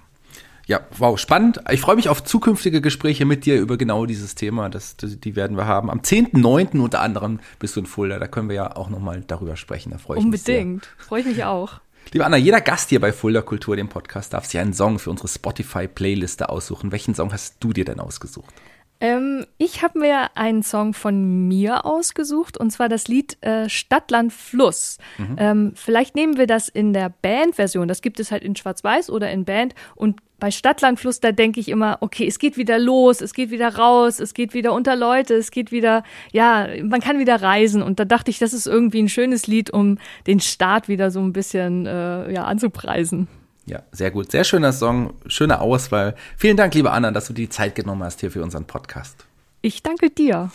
ja, 0.67 0.81
wow, 0.97 1.17
spannend. 1.19 1.61
Ich 1.69 1.81
freue 1.81 1.95
mich 1.95 2.09
auf 2.09 2.23
zukünftige 2.23 2.81
Gespräche 2.81 3.25
mit 3.25 3.45
dir 3.45 3.59
über 3.59 3.77
genau 3.77 4.05
dieses 4.05 4.33
Thema. 4.33 4.69
Das, 4.69 4.97
die 4.97 5.35
werden 5.35 5.57
wir 5.57 5.67
haben. 5.67 5.91
Am 5.91 5.99
10.9. 5.99 6.79
unter 6.79 7.01
anderem 7.01 7.39
bist 7.59 7.75
du 7.75 7.81
in 7.81 7.85
Fulda. 7.85 8.17
Da 8.17 8.27
können 8.27 8.49
wir 8.49 8.55
ja 8.55 8.75
auch 8.75 8.89
nochmal 8.89 9.23
darüber 9.27 9.55
sprechen. 9.57 9.91
Da 9.91 9.99
freue 9.99 10.17
ich 10.17 10.23
Unbedingt. 10.23 10.47
mich 10.47 10.57
Unbedingt. 10.57 10.89
Freue 10.97 11.19
ich 11.21 11.27
mich 11.27 11.43
auch. 11.43 11.79
Liebe 12.11 12.25
Anna, 12.25 12.37
jeder 12.37 12.61
Gast 12.61 12.89
hier 12.89 12.99
bei 12.99 13.11
Fulda 13.11 13.41
Kultur, 13.41 13.75
dem 13.75 13.89
Podcast, 13.89 14.33
darf 14.33 14.45
sich 14.45 14.59
einen 14.59 14.73
Song 14.73 14.99
für 14.99 15.09
unsere 15.09 15.27
Spotify-Playliste 15.27 16.49
aussuchen. 16.49 16.91
Welchen 16.91 17.15
Song 17.15 17.31
hast 17.31 17.57
du 17.59 17.73
dir 17.73 17.85
denn 17.85 17.99
ausgesucht? 17.99 18.53
Ähm, 18.99 19.45
ich 19.57 19.83
habe 19.83 19.99
mir 19.99 20.35
einen 20.35 20.63
Song 20.63 20.93
von 20.93 21.47
mir 21.47 21.85
ausgesucht 21.85 22.57
und 22.57 22.71
zwar 22.71 22.89
das 22.89 23.07
Lied 23.07 23.37
äh, 23.41 23.69
Stadtland 23.69 24.31
Fluss. 24.31 24.97
Mhm. 25.17 25.35
Ähm, 25.37 25.71
vielleicht 25.75 26.15
nehmen 26.15 26.37
wir 26.37 26.47
das 26.47 26.69
in 26.69 26.93
der 26.93 27.09
Bandversion. 27.21 27.87
Das 27.87 28.01
gibt 28.01 28.19
es 28.19 28.31
halt 28.31 28.43
in 28.43 28.55
Schwarz-Weiß 28.55 29.09
oder 29.09 29.29
in 29.31 29.45
Band 29.45 29.75
und 29.95 30.21
bei 30.39 30.51
Stadtland 30.51 30.99
Fluss, 30.99 31.19
da 31.21 31.31
denke 31.31 31.59
ich 31.59 31.69
immer, 31.69 31.97
okay, 32.01 32.27
es 32.27 32.39
geht 32.39 32.57
wieder 32.57 32.77
los, 32.77 33.21
es 33.21 33.33
geht 33.33 33.51
wieder 33.51 33.75
raus, 33.75 34.19
es 34.19 34.33
geht 34.33 34.53
wieder 34.53 34.73
unter 34.73 34.95
Leute, 34.95 35.33
es 35.35 35.49
geht 35.49 35.71
wieder, 35.71 36.03
ja, 36.33 36.67
man 36.83 36.99
kann 36.99 37.19
wieder 37.19 37.41
reisen. 37.41 37.81
Und 37.81 37.99
da 37.99 38.05
dachte 38.05 38.31
ich, 38.31 38.39
das 38.39 38.53
ist 38.53 38.67
irgendwie 38.67 39.01
ein 39.01 39.09
schönes 39.09 39.47
Lied, 39.47 39.71
um 39.71 39.97
den 40.27 40.41
Start 40.41 40.87
wieder 40.87 41.09
so 41.09 41.21
ein 41.21 41.31
bisschen 41.31 41.85
äh, 41.85 42.33
ja, 42.33 42.43
anzupreisen. 42.43 43.27
Ja, 43.65 43.81
sehr 43.91 44.11
gut. 44.11 44.31
Sehr 44.31 44.43
schöner 44.43 44.73
Song, 44.73 45.13
schöne 45.27 45.59
Auswahl. 45.59 46.15
Vielen 46.37 46.55
Dank, 46.55 46.75
liebe 46.75 46.91
Anna, 46.91 47.11
dass 47.11 47.27
du 47.27 47.33
die 47.33 47.49
Zeit 47.49 47.73
genommen 47.75 48.03
hast 48.03 48.21
hier 48.21 48.31
für 48.31 48.43
unseren 48.43 48.65
Podcast. 48.65 49.25
Ich 49.61 49.81
danke 49.81 50.11
dir. 50.11 50.51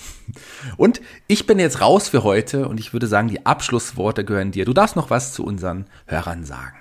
Und 0.76 1.00
ich 1.26 1.44
bin 1.44 1.58
jetzt 1.58 1.80
raus 1.80 2.08
für 2.08 2.22
heute 2.22 2.68
und 2.68 2.78
ich 2.78 2.92
würde 2.92 3.08
sagen, 3.08 3.26
die 3.26 3.44
Abschlussworte 3.44 4.24
gehören 4.24 4.52
dir. 4.52 4.64
Du 4.64 4.72
darfst 4.72 4.94
noch 4.94 5.10
was 5.10 5.32
zu 5.32 5.44
unseren 5.44 5.86
Hörern 6.06 6.44
sagen. 6.44 6.76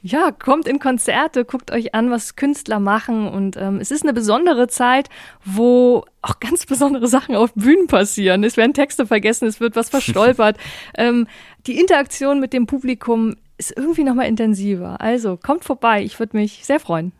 Ja, 0.00 0.32
kommt 0.32 0.68
in 0.68 0.80
Konzerte, 0.80 1.44
guckt 1.46 1.70
euch 1.70 1.94
an, 1.94 2.10
was 2.10 2.36
Künstler 2.36 2.78
machen 2.78 3.26
und 3.26 3.56
ähm, 3.56 3.78
es 3.80 3.90
ist 3.90 4.02
eine 4.02 4.12
besondere 4.12 4.68
Zeit, 4.68 5.08
wo 5.46 6.04
auch 6.20 6.40
ganz 6.40 6.66
besondere 6.66 7.08
Sachen 7.08 7.34
auf 7.34 7.54
Bühnen 7.54 7.86
passieren. 7.86 8.44
Es 8.44 8.58
werden 8.58 8.74
Texte 8.74 9.06
vergessen, 9.06 9.46
es 9.46 9.60
wird 9.60 9.76
was 9.76 9.88
verstolpert. 9.90 10.58
ähm, 10.96 11.26
die 11.66 11.78
Interaktion 11.78 12.38
mit 12.38 12.52
dem 12.52 12.66
Publikum 12.66 13.36
ist 13.58 13.76
irgendwie 13.76 14.04
nochmal 14.04 14.26
intensiver. 14.26 15.00
Also 15.00 15.36
kommt 15.36 15.64
vorbei, 15.64 16.02
ich 16.02 16.18
würde 16.18 16.36
mich 16.36 16.64
sehr 16.64 16.80
freuen. 16.80 17.12